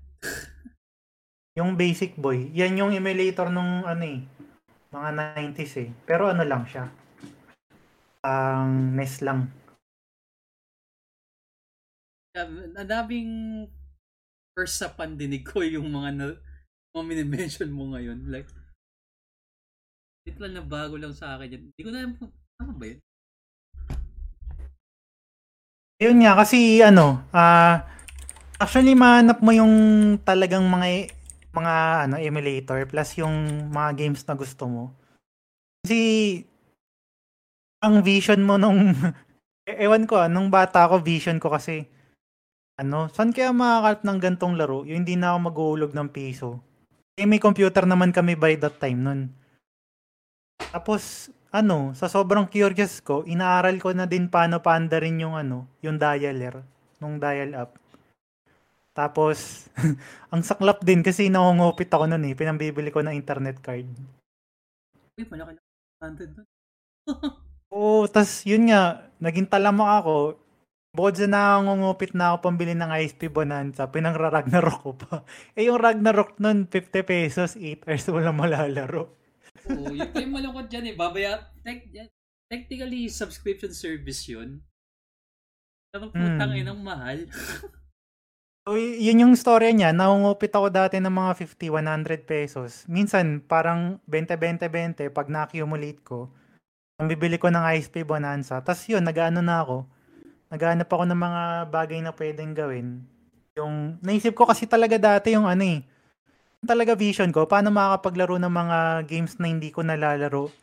[1.60, 4.24] Yung Basic Boy, yan yung emulator nung ano eh,
[4.96, 5.90] mga 90s eh.
[6.08, 6.88] Pero ano lang siya.
[8.24, 9.52] Ang um, NES lang.
[12.40, 13.32] Ang daming
[14.56, 16.26] first sa pandinig ko yung mga na,
[16.96, 18.32] mga minimension mo ngayon.
[18.32, 18.48] Like,
[20.24, 21.64] ito lang na bago lang sa akin yan.
[21.68, 23.00] Hindi ko na alam kung tama ba yun?
[26.00, 27.76] Yun nga, kasi ano, ah, uh,
[28.62, 29.74] actually mahanap mo yung
[30.24, 31.12] talagang mga
[31.52, 31.76] mga
[32.08, 34.84] ano emulator plus yung mga games na gusto mo.
[35.84, 36.00] Kasi
[37.82, 38.94] ang vision mo nung
[39.70, 41.86] e, ewan ko, ah, nung bata ako vision ko kasi
[42.82, 44.82] ano, saan kaya makakalap ng gantong laro?
[44.90, 46.58] Yung hindi na ako maghuhulog ng piso.
[47.14, 49.22] Eh, may computer naman kami by that time nun.
[50.74, 55.68] Tapos, ano, sa sobrang curious ko, inaaral ko na din paano paanda rin yung ano,
[55.86, 56.64] yung dialer,
[56.98, 57.76] nung dial up.
[58.92, 59.68] Tapos,
[60.34, 62.36] ang saklap din kasi nakungupit ako noon eh.
[62.36, 63.88] Pinambibili ko ng internet card.
[65.16, 66.46] Uy, malaki na doon.
[67.72, 70.36] Oo, tas yun nga, naging talamak ako.
[70.92, 75.24] Bukod sa nakangungupit na ako pambili ng ISP Bonanza, pinangra Ragnarok ko pa.
[75.56, 79.16] Eh yung Ragnarok nun, 50 pesos, 8 hours wala malalaro.
[79.72, 80.96] Oo, yun pa yung malungkot dyan eh.
[81.00, 82.12] Babaya, te-
[82.52, 84.60] technically, subscription service yun.
[85.96, 86.60] Pero putang hmm.
[86.60, 87.24] inang mahal.
[88.62, 89.90] So, yun yung story niya.
[89.90, 92.86] Nangungupit ako dati ng mga 50, 100 pesos.
[92.86, 95.10] Minsan, parang 20, 20, 20.
[95.10, 96.30] Pag na-accumulate ko,
[97.02, 98.62] ang bibili ko ng ISP Bonanza.
[98.62, 99.90] Tapos yun, nag-ano na ako.
[100.54, 101.42] Naghahanap ako ng mga
[101.74, 103.02] bagay na pwedeng gawin.
[103.58, 105.82] Yung, naisip ko kasi talaga dati yung ano eh,
[106.62, 108.78] talaga vision ko, paano makakapaglaro ng mga
[109.10, 110.54] games na hindi ko nalalaro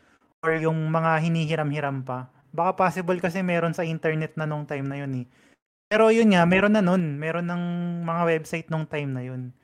[0.46, 2.30] or yung mga hinihiram-hiram pa.
[2.55, 5.47] Baka possible kasi meron sa internet na nung time na yun eh.
[5.89, 7.16] Pero yun nga, meron na nun.
[7.16, 7.64] Meron ng
[8.05, 9.57] mga website nung time na yun.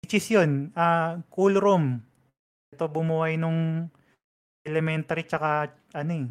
[0.00, 1.98] Which is yun, uh, Cool Room.
[2.70, 3.90] Ito bumuhay nung
[4.62, 6.26] elementary tsaka ano eh.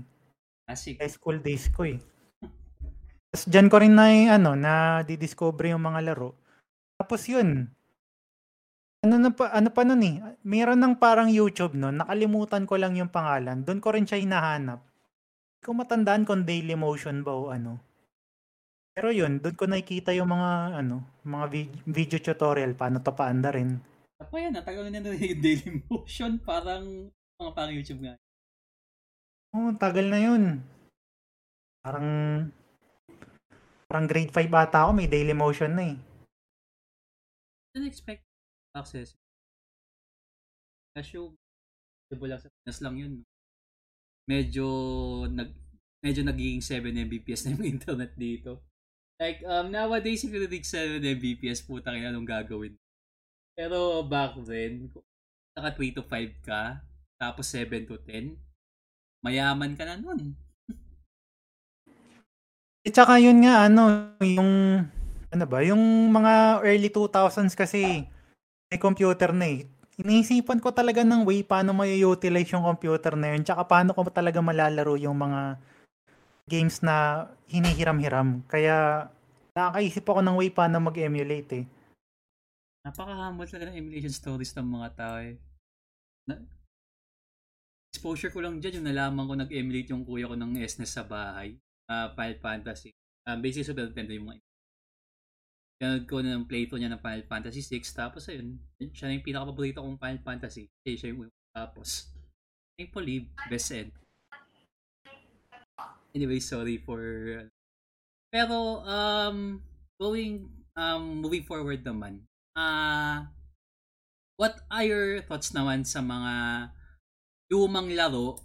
[0.64, 0.96] Classic.
[0.96, 2.00] High school days ko eh.
[3.34, 6.38] Tapos dyan ko rin na ano, na didiscover yung mga laro.
[6.96, 7.68] Tapos yun,
[9.04, 10.16] ano na pa ano pa nun eh,
[10.48, 13.66] meron ng parang YouTube nun, nakalimutan ko lang yung pangalan.
[13.66, 14.80] Doon ko rin siya hinahanap.
[14.80, 17.93] Hindi ko matandaan kung Daily Motion ba o ano.
[18.94, 21.46] Pero yun, doon ko nakikita yung mga ano, mga
[21.90, 23.82] video tutorial paano to paanda rin.
[24.22, 27.10] Ako yan, natagal na yung Daily Motion, parang
[27.42, 28.16] mga parang YouTube nga.
[29.58, 30.62] Oo, oh, tagal na yun.
[31.82, 32.10] Parang
[33.90, 35.98] parang grade 5 ata ako, may Daily Motion na eh.
[37.74, 38.22] Didn't expect
[38.78, 39.18] access.
[40.94, 43.14] Lang sa Pinas lang yun.
[44.30, 44.66] Medyo,
[45.34, 45.50] nag,
[46.06, 48.73] medyo nagiging 7 Mbps na yung internet dito.
[49.24, 52.76] Like, um, nowadays, if you reach 7 Mbps, puta kaya anong gagawin.
[53.56, 54.92] Pero back then,
[55.56, 56.84] naka 3 to 5 ka,
[57.16, 58.36] tapos 7 to 10,
[59.24, 60.36] mayaman ka na nun.
[62.84, 64.84] At saka yun nga, ano, yung,
[65.32, 68.04] ano ba, yung mga early 2000s kasi,
[68.68, 69.72] may computer na eh.
[70.04, 73.48] Iniisipan ko talaga ng way paano may utilize yung computer na yun.
[73.48, 75.64] Tsaka paano ko talaga malalaro yung mga
[76.48, 78.44] games na hinihiram-hiram.
[78.48, 79.08] Kaya
[79.56, 81.66] nakakaisip ako ng way paano mag-emulate eh.
[82.84, 85.40] Napakahamot talaga ng emulation stories ng mga tao eh.
[86.28, 86.36] Na,
[87.94, 91.56] exposure ko lang dyan yung nalaman ko nag-emulate yung kuya ko ng SNES sa bahay.
[91.88, 92.92] Uh, Final Fantasy.
[93.24, 94.44] Uh, basis of Nintendo yung mga
[95.84, 97.92] Pinanood ko na ng playthrough niya ng Final Fantasy 6.
[97.92, 98.56] Tapos ayun,
[98.96, 100.72] siya na yung pinaka-paborito kong Final Fantasy.
[100.84, 102.08] Siya yung tapos.
[102.80, 103.92] Thankfully, best end.
[106.14, 107.02] Anyway, sorry for...
[108.34, 109.62] Pero, um,
[110.02, 112.26] going, um, moving forward naman,
[112.58, 113.26] uh,
[114.38, 116.34] what are your thoughts naman sa mga
[117.54, 118.42] lumang laro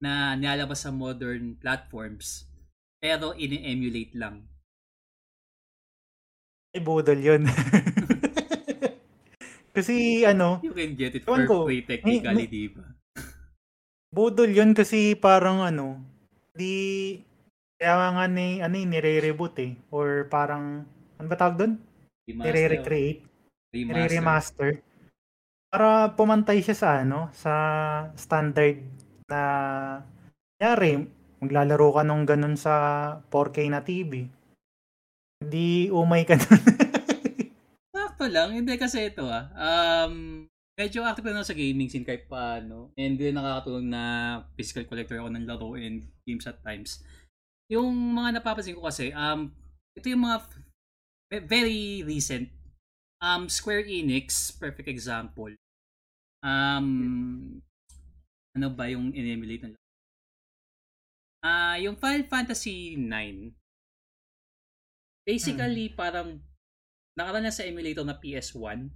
[0.00, 2.48] na nilalabas sa modern platforms
[2.98, 4.42] pero ini-emulate lang?
[6.74, 7.42] Ay, budol yun.
[9.76, 12.84] kasi ano, You can get it for ko, free technically, eh, di ba?
[14.10, 16.02] Budol yun kasi parang ano,
[16.58, 17.14] di,
[17.78, 19.78] kaya nga ni, ano yung nire-reboot eh.
[19.94, 20.82] Or parang,
[21.14, 21.74] ano ba tawag doon?
[22.26, 23.22] Nire-recreate.
[23.70, 24.82] Nire-remaster.
[25.70, 27.54] Para pumantay siya sa ano, sa
[28.18, 28.82] standard
[29.30, 29.40] na,
[30.58, 31.06] yari,
[31.38, 32.74] maglalaro ka nung ganun sa
[33.30, 34.26] 4K na TV
[35.38, 36.62] hindi umay ka nun.
[37.94, 38.54] Sakto lang.
[38.54, 39.46] Hindi kasi ito ah.
[39.54, 42.90] Um, medyo active na sa gaming scene kahit paano.
[42.98, 44.02] And then nakakatulong na
[44.58, 47.00] physical collector ako ng laro and games at times.
[47.72, 49.48] Yung mga napapansin ko kasi, um,
[49.96, 50.44] ito yung mga
[51.48, 52.52] very recent.
[53.24, 55.50] Um, Square Enix, perfect example.
[56.44, 57.58] Um,
[58.54, 59.74] ano ba yung in-emulate ng
[61.38, 63.54] Ah, uh, yung Final Fantasy 9
[65.28, 65.96] Basically, hmm.
[65.98, 66.40] parang
[67.12, 68.88] nakaroon na sa emulator na PS1.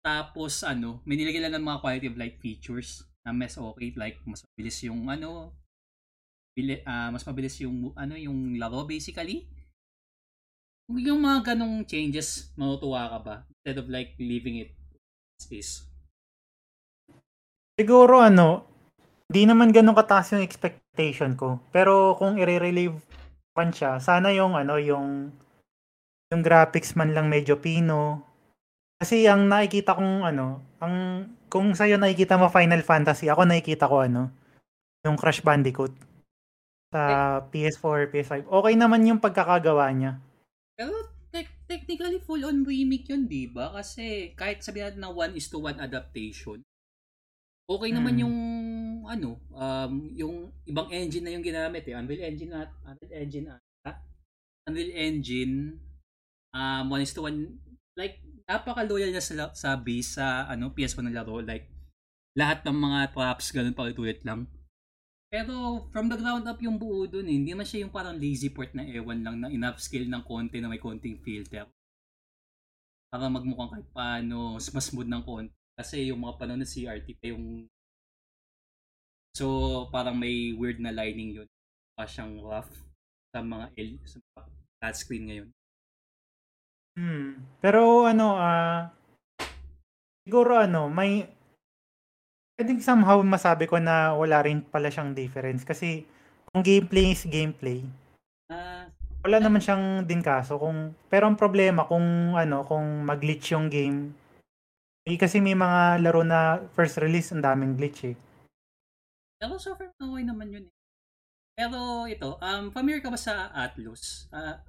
[0.00, 4.16] Tapos ano, may nilagay lang ng mga quality of life features na mas okay like
[4.24, 5.52] mas mabilis yung ano
[6.60, 9.48] bili, uh, mas mabilis yung ano yung laro basically.
[10.92, 13.36] Yung mga ganong changes, matutuwa ka ba?
[13.48, 14.76] Instead of like leaving it
[15.40, 15.88] space.
[17.80, 18.68] Siguro ano,
[19.24, 21.64] di naman ganun kataas yung expectation ko.
[21.72, 23.00] Pero kung i-relieve
[23.56, 25.32] pan siya, sana yung ano, yung
[26.30, 28.26] yung graphics man lang medyo pino.
[29.00, 34.04] Kasi ang nakikita kong ano, ang kung sa'yo nakikita mo Final Fantasy, ako nakikita ko
[34.04, 34.28] ano,
[35.06, 36.09] yung Crash Bandicoot
[36.90, 38.34] sa PS4, PS5.
[38.50, 40.18] Okay naman yung pagkakagawa niya.
[40.74, 40.94] Pero
[41.30, 43.70] te- technically full on remake yun, 'di ba?
[43.70, 46.58] Kasi kahit sabihin natin na one is to one adaptation,
[47.70, 48.22] okay naman hmm.
[48.26, 48.36] yung
[49.06, 51.94] ano, um, yung ibang engine na yung ginamit eh.
[51.94, 53.46] Unreal Engine at Unreal Engine
[53.86, 53.96] at
[54.66, 55.54] Unreal Engine
[56.54, 57.58] um, one is to one
[57.94, 61.70] like napaka-loyal niya sa, sa base sa ano PS1 na laro like
[62.34, 64.46] lahat ng mga traps ganun pa ulit lang
[65.30, 67.38] pero from the ground up yung buo dun eh.
[67.38, 70.58] Hindi man siya yung parang lazy port na ewan lang na enough skill ng konti
[70.58, 71.70] na may konting filter.
[73.10, 75.54] Para magmukhang kahit paano, mas smooth ng konti.
[75.78, 77.70] Kasi yung mga panahon na CRT pa yung
[79.30, 81.48] So, parang may weird na lining yun.
[81.94, 82.70] Pa siyang rough
[83.30, 84.40] sa mga L, sa mga
[84.82, 85.48] touchscreen ngayon.
[86.98, 87.46] Hmm.
[87.62, 88.90] Pero ano, ah
[90.26, 91.26] siguro ano, may
[92.60, 96.04] I think somehow masabi ko na wala rin pala siyang difference kasi
[96.52, 97.80] kung gameplay is gameplay,
[98.50, 98.90] Ah,
[99.22, 104.10] wala naman siyang din kaso kung pero ang problema kung ano, kung mag-glitch yung game.
[105.06, 108.16] Eh, kasi may mga laro na first release ang daming glitch eh.
[109.40, 110.74] pero so far, okay naman yun eh.
[111.56, 114.26] Pero ito, um, familiar ka ba sa Atlus?
[114.34, 114.60] Ah,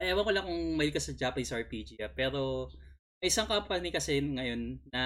[0.00, 2.72] ewan ko lang kung may ka sa Japanese RPG ah, pero
[3.20, 5.02] may isang company kasi ngayon na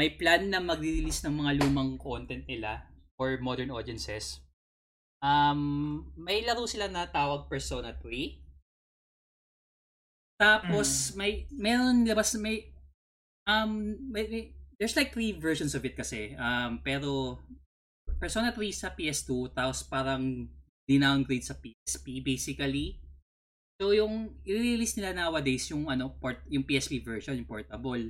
[0.00, 2.88] may plan na mag-release ng mga lumang content nila
[3.20, 4.40] for modern audiences.
[5.20, 8.40] Um, may laro sila na tawag Persona 3.
[10.40, 12.72] Tapos may meron labas may
[13.44, 14.44] um may, may,
[14.80, 16.32] there's like three versions of it kasi.
[16.40, 17.36] Um pero
[18.16, 20.48] Persona 3 sa PS2 tapos parang
[20.88, 22.96] dinowngrade sa PSP basically.
[23.76, 28.08] So yung i-release nila nowadays yung ano port yung PSP version yung portable.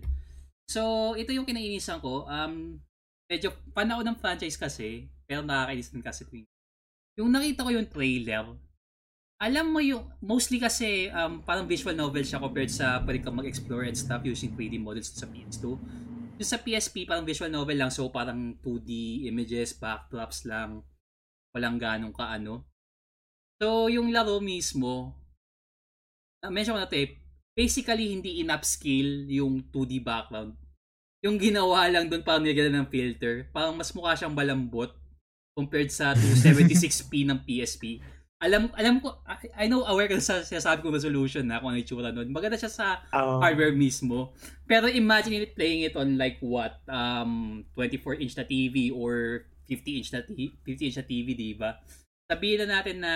[0.71, 2.31] So ito yung kinainisan ko.
[2.31, 2.79] Um
[3.27, 6.47] medyo fan ako ng franchise kasi pero nakakainis din kasi tuwing.
[7.19, 8.55] Yung nakita ko yung trailer
[9.41, 13.89] alam mo yung mostly kasi um, parang visual novel siya compared sa pwede kang mag-explore
[13.89, 15.65] and stuff using 3D models sa PS2
[16.37, 17.89] yung sa PSP parang visual novel lang.
[17.89, 20.85] So parang 2D images backdrops lang.
[21.57, 22.69] Walang ganong kaano.
[23.61, 25.17] So yung laro mismo
[26.45, 27.17] uh, mention ko na to eh
[27.57, 30.57] basically hindi in-upscale yung 2D background
[31.21, 34.93] yung ginawa lang doon parang nilagyan ng filter parang mas mukha siyang balambot
[35.53, 38.01] compared sa 276p ng PSP
[38.41, 41.79] alam alam ko I, I know aware ka sa sinasabi kong resolution na kung ano
[41.85, 42.33] yung tsura nun.
[42.33, 43.37] Maganda siya sa Oo.
[43.37, 44.33] hardware mismo.
[44.65, 49.99] Pero imagine it playing it on like what um 24 inch na TV or 50
[50.01, 51.77] inch na t- 50 inch na TV, di ba?
[52.33, 53.15] Sabihin na natin na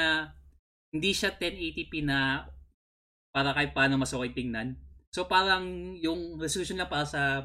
[0.92, 2.44] hindi siya 1080p na
[3.32, 4.76] para kahit paano mas okay tingnan.
[5.10, 7.40] So parang yung resolution lang para sa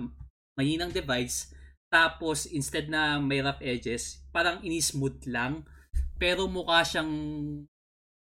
[0.59, 1.55] mahinang device
[1.87, 5.63] tapos instead na may rough edges, parang ini-smooth lang
[6.19, 7.09] pero mukha siyang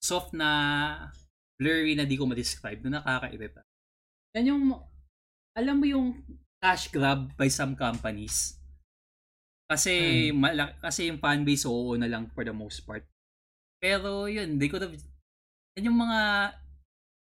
[0.04, 0.50] soft na
[1.58, 3.66] blurry na di ko ma-describe na nakakairita.
[4.38, 4.64] Yan yung,
[5.58, 6.22] alam mo yung
[6.62, 8.62] cash grab by some companies.
[9.66, 10.38] Kasi, Hmm.
[10.38, 13.04] malak- kasi yung fanbase oo na lang for the most part.
[13.82, 14.94] Pero yun, they could have,
[15.74, 16.20] yan yung mga,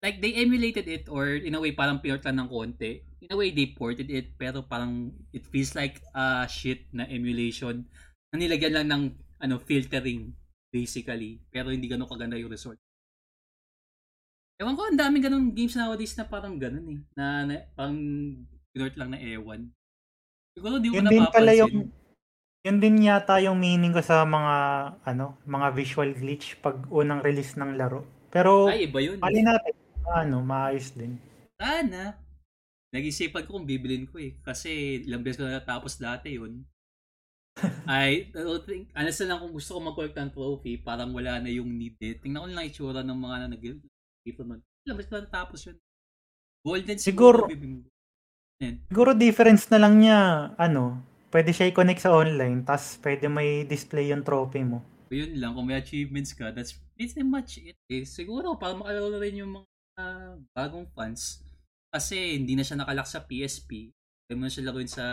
[0.01, 3.03] like they emulated it or in a way parang pinort lang ng konti.
[3.21, 7.85] In a way they ported it pero parang it feels like a shit na emulation
[8.33, 9.03] na nilagyan lang ng
[9.41, 10.33] ano filtering
[10.73, 12.81] basically pero hindi ganun kaganda yung result.
[14.61, 17.01] Ewan ko, ang daming ganun games nowadays na parang ganun eh.
[17.16, 17.97] Na, na parang
[18.73, 19.73] pinort lang na ewan.
[20.53, 21.33] Siguro di ko Yun din napapansin.
[21.33, 21.75] pala yung
[22.61, 24.55] yun din yata yung meaning ko sa mga
[25.09, 28.05] ano, mga visual glitch pag unang release ng laro.
[28.29, 29.16] Pero Ay, iba yun.
[29.16, 29.73] mali natin,
[30.05, 31.16] ano, maayos din.
[31.57, 32.21] Sana.
[32.91, 34.34] Nag-isipan ko kung bibilin ko eh.
[34.43, 36.66] Kasi ilang beses ko na natapos dati yun.
[37.86, 41.51] I don't think, honest na lang kung gusto ko mag-collect ng trophy, parang wala na
[41.51, 42.18] yung need eh.
[42.18, 43.62] Tingnan ko lang itsura ng mga na nag
[44.20, 44.61] dito nun.
[44.86, 45.76] Ilang beses ko na natapos yun.
[46.61, 47.88] Golden Siguro- siguro.
[48.93, 51.01] Siguro difference na lang niya, ano,
[51.32, 54.84] pwede siya i-connect sa online, tas pwede may display yung trophy mo.
[55.09, 57.80] So, yun lang, kung may achievements ka, that's pretty much it.
[57.88, 61.41] Eh, siguro, para makalala rin yung mga ah, bagong fans.
[61.91, 63.91] Kasi hindi na siya nakalak sa PSP.
[64.26, 65.07] Pwede mo na siya laruin sa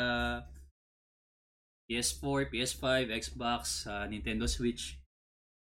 [1.89, 5.01] PS4, PS5, Xbox, sa Nintendo Switch.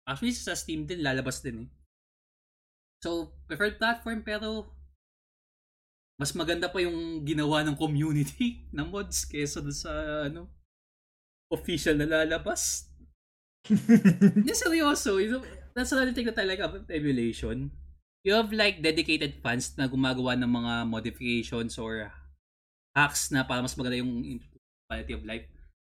[0.06, 1.68] Actually, sa Steam din, lalabas din eh.
[3.02, 4.70] So, preferred platform pero
[6.22, 9.90] mas maganda pa yung ginawa ng community ng mods kesa dun sa
[10.30, 10.46] ano
[11.50, 12.88] official na lalabas.
[13.68, 15.20] Hindi, seryoso.
[15.20, 15.42] You know,
[15.76, 17.68] that's another thing na talaga about emulation.
[18.22, 22.06] You have like dedicated fans na gumagawa ng mga modifications or
[22.94, 24.38] hacks na para mas maganda yung
[24.86, 25.46] quality of life.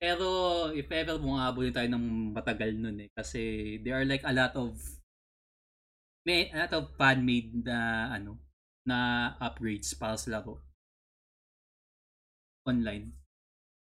[0.01, 0.29] Pero
[0.73, 3.11] if ever mo aabot tayo ng matagal nun eh.
[3.13, 4.73] Kasi there are like a lot of
[6.25, 8.41] may a lot of fan-made na ano
[8.89, 10.65] na upgrades para sa laro.
[12.65, 13.13] Online.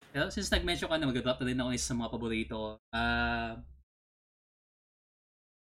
[0.09, 2.69] Pero since nag-mention ka na, mag-drop na rin ako isa sa mga paborito ko.
[2.89, 3.61] Ah...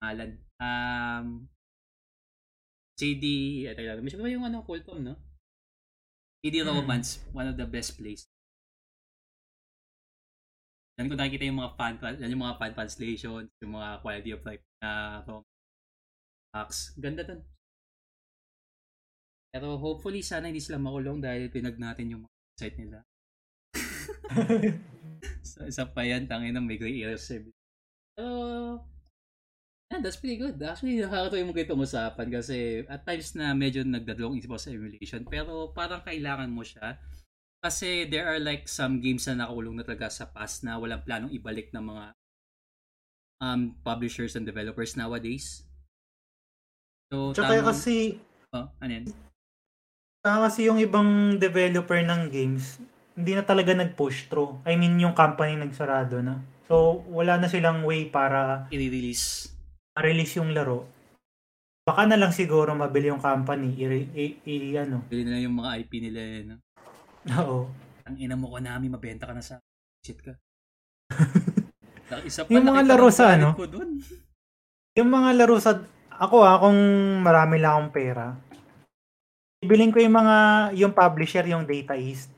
[0.02, 0.34] Alan.
[0.58, 1.46] Um,
[2.98, 3.24] CD,
[3.66, 4.04] lang.
[4.04, 5.16] Mention ko ba yung ano, Qualcomm, no?
[6.42, 6.74] CD Hmm.
[6.74, 8.26] Romance, one of the best plays.
[11.00, 14.64] Yan ko nakikita yung mga fan, yung mga fan translations, yung mga quality of life
[14.84, 15.40] na uh,
[16.52, 16.92] hacks.
[17.00, 17.40] Ganda dun.
[19.52, 22.98] Pero hopefully sana hindi sila makulong dahil pinag natin yung mga site nila.
[25.44, 27.56] so, isa pa yan, tangin ng may gray area service.
[28.16, 28.24] So,
[29.92, 30.56] yeah, that's pretty good.
[30.64, 35.68] Actually, nakakatuwa mo kayo usapan kasi at times na medyo nagdadalawang isip sa emulation pero
[35.76, 36.96] parang kailangan mo siya
[37.60, 41.30] kasi there are like some games na nakaulong na talaga sa past na walang planong
[41.36, 42.04] ibalik ng mga
[43.38, 45.62] um, publishers and developers nowadays.
[47.12, 47.68] So, Tsaka tamang...
[47.70, 48.16] kasi...
[48.56, 49.06] Oh, ano yan?
[50.22, 52.82] kasi yung ibang developer ng games,
[53.14, 54.58] hindi na talaga nag-push through.
[54.64, 56.40] I mean, yung company nagsarado na.
[56.66, 59.51] So, wala na silang way para i-release.
[59.92, 60.88] Ma-release yung laro.
[61.82, 63.74] Baka na lang siguro mabili yung company.
[63.76, 65.02] I, i, i ano.
[65.10, 66.20] Bili na lang yung mga IP nila.
[66.22, 66.56] Eh, no?
[67.42, 67.58] Oo.
[68.06, 69.58] Ang ina mo ko namin, mabenta ka na sa
[70.00, 70.34] shit ka.
[72.28, 73.56] Isa pa, yung mga laro sa ano?
[74.94, 75.80] Yung mga laro sa...
[76.22, 76.78] Ako ha, kung
[77.24, 78.36] marami lang akong pera,
[79.64, 80.36] ibilin ko yung mga...
[80.76, 82.30] Yung publisher, yung Data East.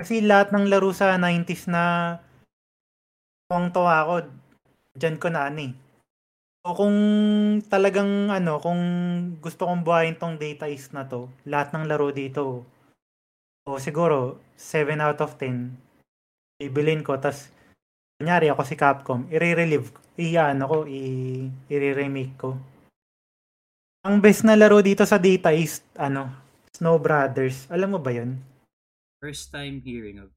[0.00, 2.16] Kasi lahat ng laro sa 90s na
[3.46, 4.28] kung to ako,
[4.96, 5.72] dyan ko na ano eh.
[6.66, 6.96] O kung
[7.70, 8.80] talagang ano, kung
[9.38, 12.66] gusto kong buhayin tong Data East na to, lahat ng laro dito,
[13.68, 15.74] o siguro 7 out of 10,
[16.62, 17.52] ibilin ko, tas
[18.18, 20.76] Kunyari ako si Capcom, i-relive, i-ano ko,
[21.70, 22.58] i-remake ko.
[24.02, 26.26] Ang best na laro dito sa data is, ano,
[26.74, 27.70] Snow Brothers.
[27.70, 28.42] Alam mo ba yun?
[29.22, 30.34] First time hearing of.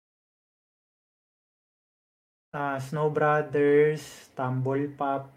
[2.53, 5.33] Uh, Snow Brothers, Tumble Pop,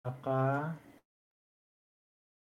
[0.00, 0.72] saka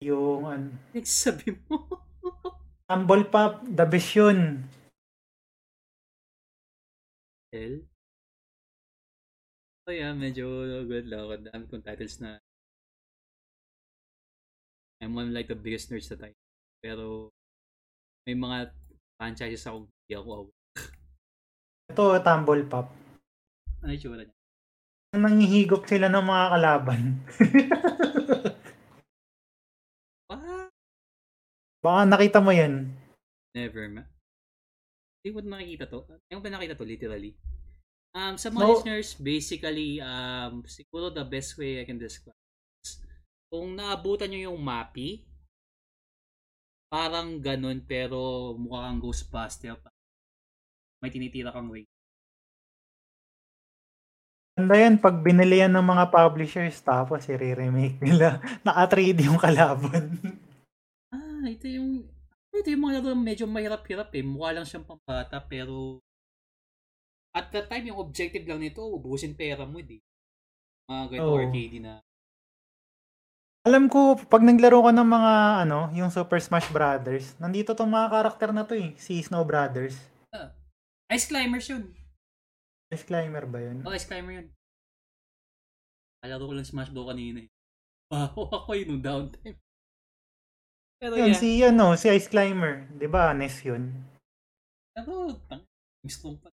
[0.03, 0.71] yung ano.
[1.07, 1.87] Sabi mo.
[2.87, 4.67] Tumble Pop, the best yun.
[7.55, 7.75] L?
[9.87, 10.47] Oh yeah, medyo
[10.87, 11.33] good lang ako.
[11.47, 12.39] Dami kong titles na
[15.03, 16.35] I'm one like the biggest nerds sa time.
[16.79, 17.31] Pero
[18.23, 18.71] may mga
[19.19, 20.59] franchises ako hindi ako aware.
[21.91, 22.87] Ito, Tumble Pop.
[23.83, 24.32] Ano yung tsura niya?
[25.13, 27.01] Nangihigop sila ng mga kalaban.
[31.83, 32.89] Baka nakita mo yan.
[33.53, 34.07] Never, ma.
[35.19, 35.99] Hindi ko nakikita to.
[36.07, 37.31] Hindi ko ba nakita to, literally?
[38.15, 38.69] Um, sa mga no.
[38.73, 42.39] listeners, basically, um, siguro the best way I can describe
[42.87, 43.03] is,
[43.51, 45.27] kung naabutan nyo yung MAPI,
[46.87, 49.75] parang ganun, pero mukha kang Ghostbuster.
[51.03, 51.83] May tinitira kang way.
[54.53, 58.37] Ganda yan, pag binili yan ng mga publishers, tapos i-remake nila.
[58.65, 60.13] Naka 3D yung kalaban.
[61.09, 62.05] ah, ito yung,
[62.53, 64.21] ito yung mga laro medyo mahirap-hirap eh.
[64.21, 65.97] Mukha lang siyang pambata, pero
[67.33, 69.97] at the time, yung objective lang nito, ubusin pera mo, di.
[70.85, 71.41] Mga ganito oh.
[71.41, 71.97] arcade na.
[73.65, 75.33] Alam ko, pag naglaro ka ng mga,
[75.65, 79.97] ano, yung Super Smash Brothers, nandito tong mga karakter na to eh, si Snow Brothers.
[80.29, 80.53] Uh,
[81.09, 81.89] Ice Climbers yun.
[82.93, 83.81] Ice Climber ba yun?
[83.83, 84.47] Oh, Ice Climber yun.
[86.21, 87.49] Kalaro ko lang Smash Go kanina eh.
[88.13, 89.57] Wow, ako yun nung downtime.
[91.01, 91.41] Pero yun, yeah.
[91.41, 92.87] si, ano, si Ice Climber.
[92.95, 93.91] Di ba, NES yun?
[94.93, 95.65] Pero, tang,
[96.03, 96.53] gusto pa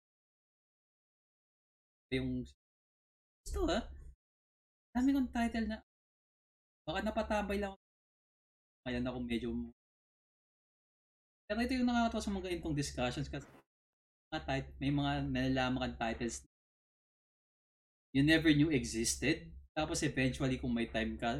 [2.10, 2.42] yung
[3.46, 3.86] gusto ha
[4.94, 5.78] dami kong title na
[6.86, 7.78] baka napatambay lang
[8.82, 9.50] kaya na ako medyo
[11.46, 13.46] pero ito yung nakakatawa sa mga ganitong discussions kasi
[14.30, 16.46] mga tit- may mga nalalaman kang titles
[18.14, 21.34] you never knew existed tapos eventually kung may time ka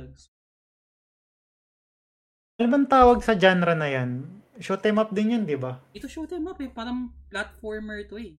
[2.60, 4.20] ano bang tawag sa genre na yan?
[4.60, 5.80] Shoot 'em up din yun, di ba?
[5.96, 6.68] Ito shoot 'em up eh.
[6.68, 8.36] Parang platformer to eh.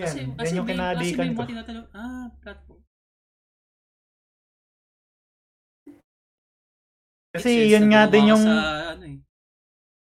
[0.00, 0.72] Yan, kasi, yan kasi yung ko.
[0.96, 1.36] Kasi may
[1.92, 2.80] ah, platform.
[7.36, 8.42] Kasi yun nga din yung...
[8.42, 8.56] Sa,
[8.96, 9.18] ano eh,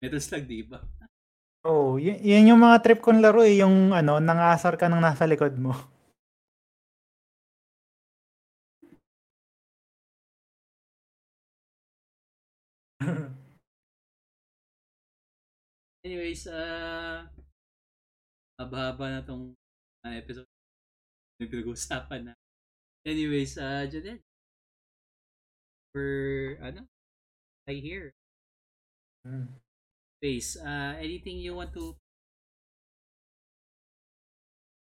[0.05, 0.83] Metal Slug, di ba?
[1.71, 5.25] Oh, y- yan yung mga trip kong laro eh, yung ano, nangasar ka nang nasa
[5.31, 5.73] likod mo.
[16.05, 17.27] Anyways, uh,
[18.59, 19.45] haba-haba na tong
[20.07, 20.49] uh, episode
[21.41, 22.35] nag-uusapan na.
[23.07, 24.23] Anyways, uh, Janelle,
[25.93, 26.87] for, ano,
[27.69, 28.15] I hear.
[29.27, 29.62] Mm.
[30.23, 31.99] Face, uh, anything you want to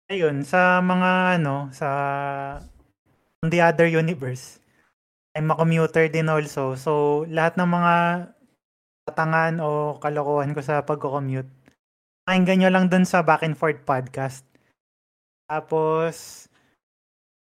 [0.06, 1.88] Ayun, sa mga ano, sa
[3.42, 4.62] on the other universe,
[5.34, 6.78] I'm a commuter din also.
[6.78, 7.94] So, lahat ng mga
[9.10, 11.50] tatangan o kalokohan ko sa pagko-commute,
[12.22, 14.46] pakinggan nyo lang dun sa Back and Forth podcast.
[15.50, 16.46] Tapos,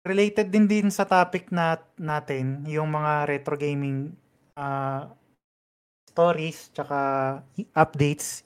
[0.06, 4.14] related din din sa topic na, natin, yung mga retro gaming
[4.54, 5.10] uh,
[6.12, 6.98] stories, tsaka
[7.72, 8.44] updates.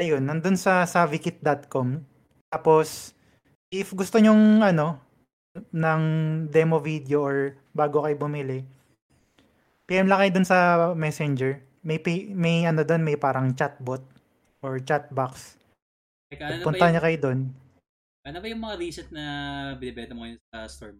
[0.00, 2.00] Ayun, nandun sa savikit.com.
[2.48, 3.12] Tapos,
[3.68, 4.96] if gusto nyong ano,
[5.74, 6.02] ng
[6.48, 7.36] demo video or
[7.76, 8.64] bago kayo bumili,
[9.84, 10.58] PM lang kayo dun sa
[10.96, 11.60] messenger.
[11.84, 12.00] May,
[12.32, 14.04] may ano dun, may parang chatbot
[14.64, 15.56] or chat box.
[16.28, 17.40] Like, ano Punta ba niya yung, kayo dun.
[18.24, 19.24] ano ba yung mga reset na
[19.80, 20.94] binibenta mo ngayon sa store?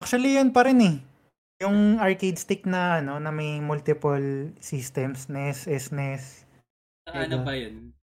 [0.00, 0.96] Actually, yun pa rin eh.
[1.62, 6.42] Yung arcade stick na ano na may multiple systems, NES, SNES.
[7.06, 7.94] Ano ba yun?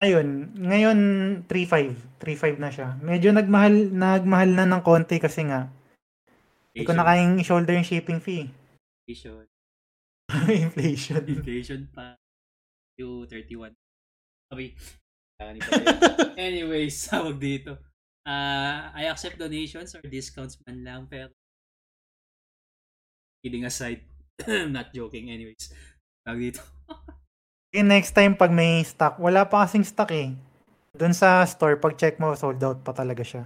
[0.00, 0.98] Ayun, ngayon
[1.44, 2.22] 3.5.
[2.22, 2.96] 3.5 na siya.
[3.04, 5.68] Medyo nagmahal nagmahal na ng konti kasi nga
[6.72, 8.48] hindi ko na kayang shoulder yung shipping fee.
[9.04, 9.44] Inflation.
[10.64, 11.22] Inflation.
[11.26, 12.14] Inflation pa.
[12.96, 13.74] Yung 31.
[14.54, 14.78] Okay.
[15.42, 15.52] Ah.
[16.38, 17.76] Anyways, tawag dito.
[18.22, 21.34] Ah, I accept donations or discounts man lang pero
[23.48, 24.04] kidding aside,
[24.76, 25.72] not joking anyways.
[26.20, 26.60] Tawag dito.
[27.68, 30.32] Okay, next time pag may stock, wala pa kasing stock eh.
[30.96, 33.44] Doon sa store, pag check mo, sold out pa talaga siya.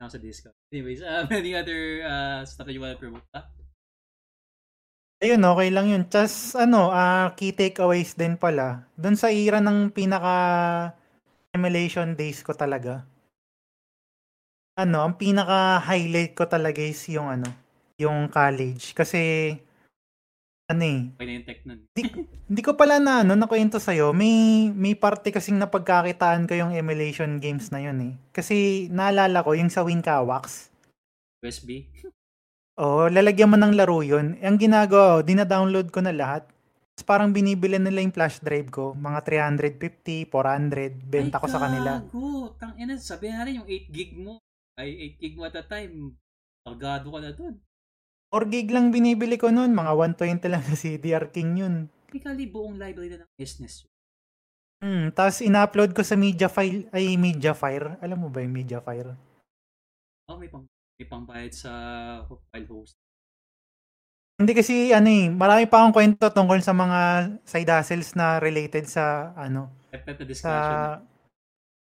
[0.00, 0.56] Ako sa discount.
[0.72, 3.52] Anyways, um, any other uh, stuff that you want to promote pa?
[5.20, 6.08] Ayun, okay lang yun.
[6.08, 8.88] Just, ano, ah key takeaways din pala.
[8.96, 10.36] Doon sa era ng pinaka
[11.52, 13.04] emulation days ko talaga.
[14.80, 17.52] Ano, ang pinaka highlight ko talaga is yung ano,
[18.04, 18.92] yung college.
[18.92, 19.54] Kasi,
[20.72, 21.80] ano eh, Okay na yung tech nun.
[22.48, 24.16] hindi ko pala na ano, nakwento sa'yo.
[24.16, 28.14] May, may parte kasing napagkakitaan ko yung emulation games na yun eh.
[28.32, 30.72] Kasi naalala ko yung sa Winkawax.
[31.42, 31.90] USB?
[32.80, 34.40] Oo, lalagyan mo ng laro yun.
[34.40, 36.48] Ang ginagawa, dina-download ko na lahat.
[36.92, 38.92] Tapos parang binibili nila yung flash drive ko.
[38.96, 40.96] Mga 350, 400.
[41.04, 42.00] Benta ko sa kanila.
[42.00, 42.52] Gago!
[42.56, 44.40] Tang ina, sabihin natin yung 8 gig mo.
[44.76, 46.16] Ay, 8 gig mo at a time.
[46.64, 47.54] Pagado ka na dun.
[48.32, 49.76] 4 gig lang binibili ko noon.
[49.76, 51.74] Mga 120 lang sa CDR King yun.
[52.08, 53.84] Technically, buong library na ng business.
[54.80, 58.00] Hmm, tapos ina-upload ko sa Mediafire, ay Mediafire.
[58.00, 59.14] Alam mo ba yung Mediafire?
[60.26, 60.64] Oh, may pang
[60.96, 61.72] may pangbayad sa
[62.26, 62.96] file host.
[64.40, 67.00] Hindi kasi ano eh, marami pa akong kwento tungkol sa mga
[67.46, 69.70] side hustles na related sa ano,
[70.34, 70.54] sa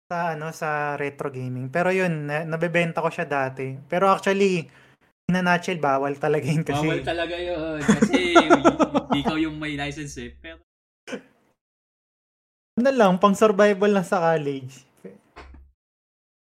[0.07, 1.73] sa ano sa retro gaming.
[1.73, 3.75] Pero yun, na, nabebenta ko siya dati.
[3.91, 4.71] Pero actually,
[5.29, 7.81] in a nutshell, bawal talaga yun kasi Bawal talaga yun.
[7.81, 8.37] Kasi
[9.25, 10.31] ikaw yung may license eh.
[10.37, 10.61] Pero
[12.75, 14.83] ano lang, pang survival lang sa college.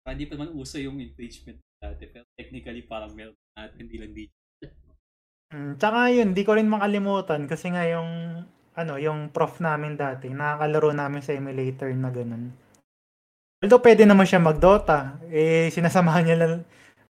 [0.06, 2.06] ah, hindi pa naman uso yung infringement dati.
[2.06, 4.36] Pero technically parang meron at hindi lang dito.
[5.48, 8.44] Mm, tsaka yun, di ko rin makalimutan kasi nga yung
[8.78, 12.54] ano, yung prof namin dati, nakakalaro namin sa emulator na ganun.
[13.64, 16.54] Although pwede naman siya mag-Dota, eh sinasamahan niya lang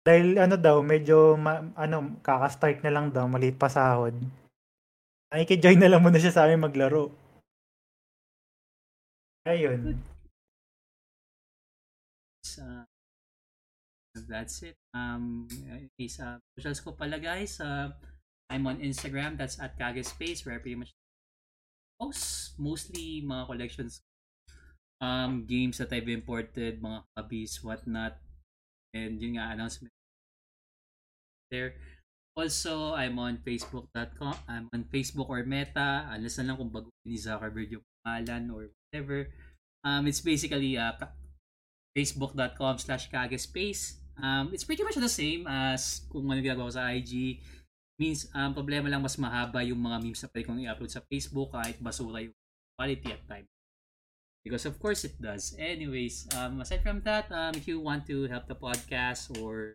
[0.05, 4.13] dahil ano daw, medyo ma- ano, kaka-start na lang daw, maliit pa sahod.
[5.33, 7.11] Ay, join na lang muna siya sa amin maglaro.
[9.49, 9.99] Ayun.
[12.55, 12.85] Uh,
[14.29, 14.77] that's it.
[14.95, 17.91] Um, okay, sa socials ko pala guys, uh,
[18.53, 20.93] I'm on Instagram, that's at Kagespace, where I pretty much
[21.99, 24.05] post mostly mga collections,
[25.01, 28.21] um, games that I've imported, mga hobbies, whatnot,
[28.95, 29.91] and yun nga, announcement
[31.51, 31.79] there.
[32.35, 34.35] Also, I'm on Facebook.com.
[34.51, 36.11] I'm on Facebook or Meta.
[36.11, 39.31] Unless na lang kung bago ni Zuckerberg yung pangalan or whatever.
[39.87, 40.99] Um, it's basically uh,
[41.95, 44.03] facebook.com slash kagespace.
[44.19, 47.39] Um, it's pretty much the same as kung ano ginagawa ko sa IG.
[48.03, 51.55] Means, um, problema lang mas mahaba yung mga memes na pwede kong i-upload sa Facebook
[51.55, 52.35] kahit basura yung
[52.75, 53.47] quality at time.
[54.45, 55.57] Because of course it does.
[55.57, 59.73] Anyways, um, aside from that, um, if you want to help the podcast or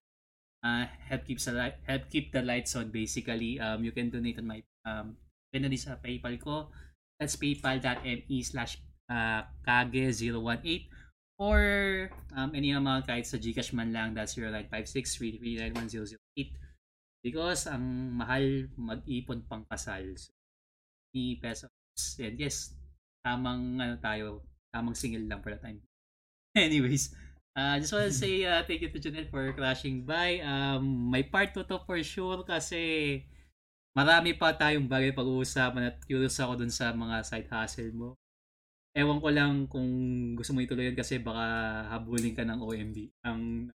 [0.61, 4.37] uh, help keep the light, help keep the lights on basically, um, you can donate
[4.37, 5.17] on my um,
[5.49, 6.69] donate sa PayPal ko.
[7.17, 8.77] That's paypal.me slash
[9.09, 10.85] uh, kage018
[11.39, 15.17] or um, any amount kahit sa Gcash man lang that's 0956
[17.23, 20.31] because ang mahal mag-ipon pang kasal so,
[21.15, 21.71] ni pesos
[22.19, 22.75] and yes
[23.23, 24.43] tamang ano tayo
[24.73, 25.79] tamang single lang for the time
[26.57, 27.13] anyways
[27.57, 31.25] uh, just want to say uh, thank you to Janelle for crashing by um, may
[31.25, 33.23] part 2 to for sure kasi
[33.97, 38.09] marami pa tayong bagay pag-uusapan at curious ako dun sa mga side hustle mo
[38.93, 39.89] ewan ko lang kung
[40.33, 41.45] gusto mo ituloy yun kasi baka
[41.93, 43.69] habulin ka ng OMB ang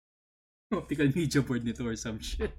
[0.74, 2.54] optical media board nito or some shit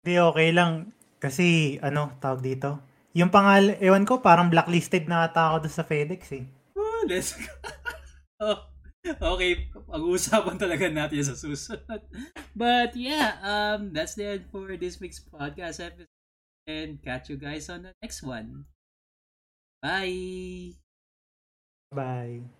[0.00, 0.96] Hindi, okay lang.
[1.20, 2.80] Kasi, ano, tawag dito.
[3.12, 6.44] Yung pangal, ewan ko, parang blacklisted na ata ako doon sa FedEx eh.
[7.08, 7.46] Let's go.
[8.44, 8.58] oh,
[9.06, 12.02] okay, pag-uusapan talaga natin sa susunod.
[12.56, 16.12] But yeah, um, that's the end for this week's podcast episode.
[16.68, 18.68] And catch you guys on the next one.
[19.82, 20.76] Bye!
[21.90, 22.59] Bye.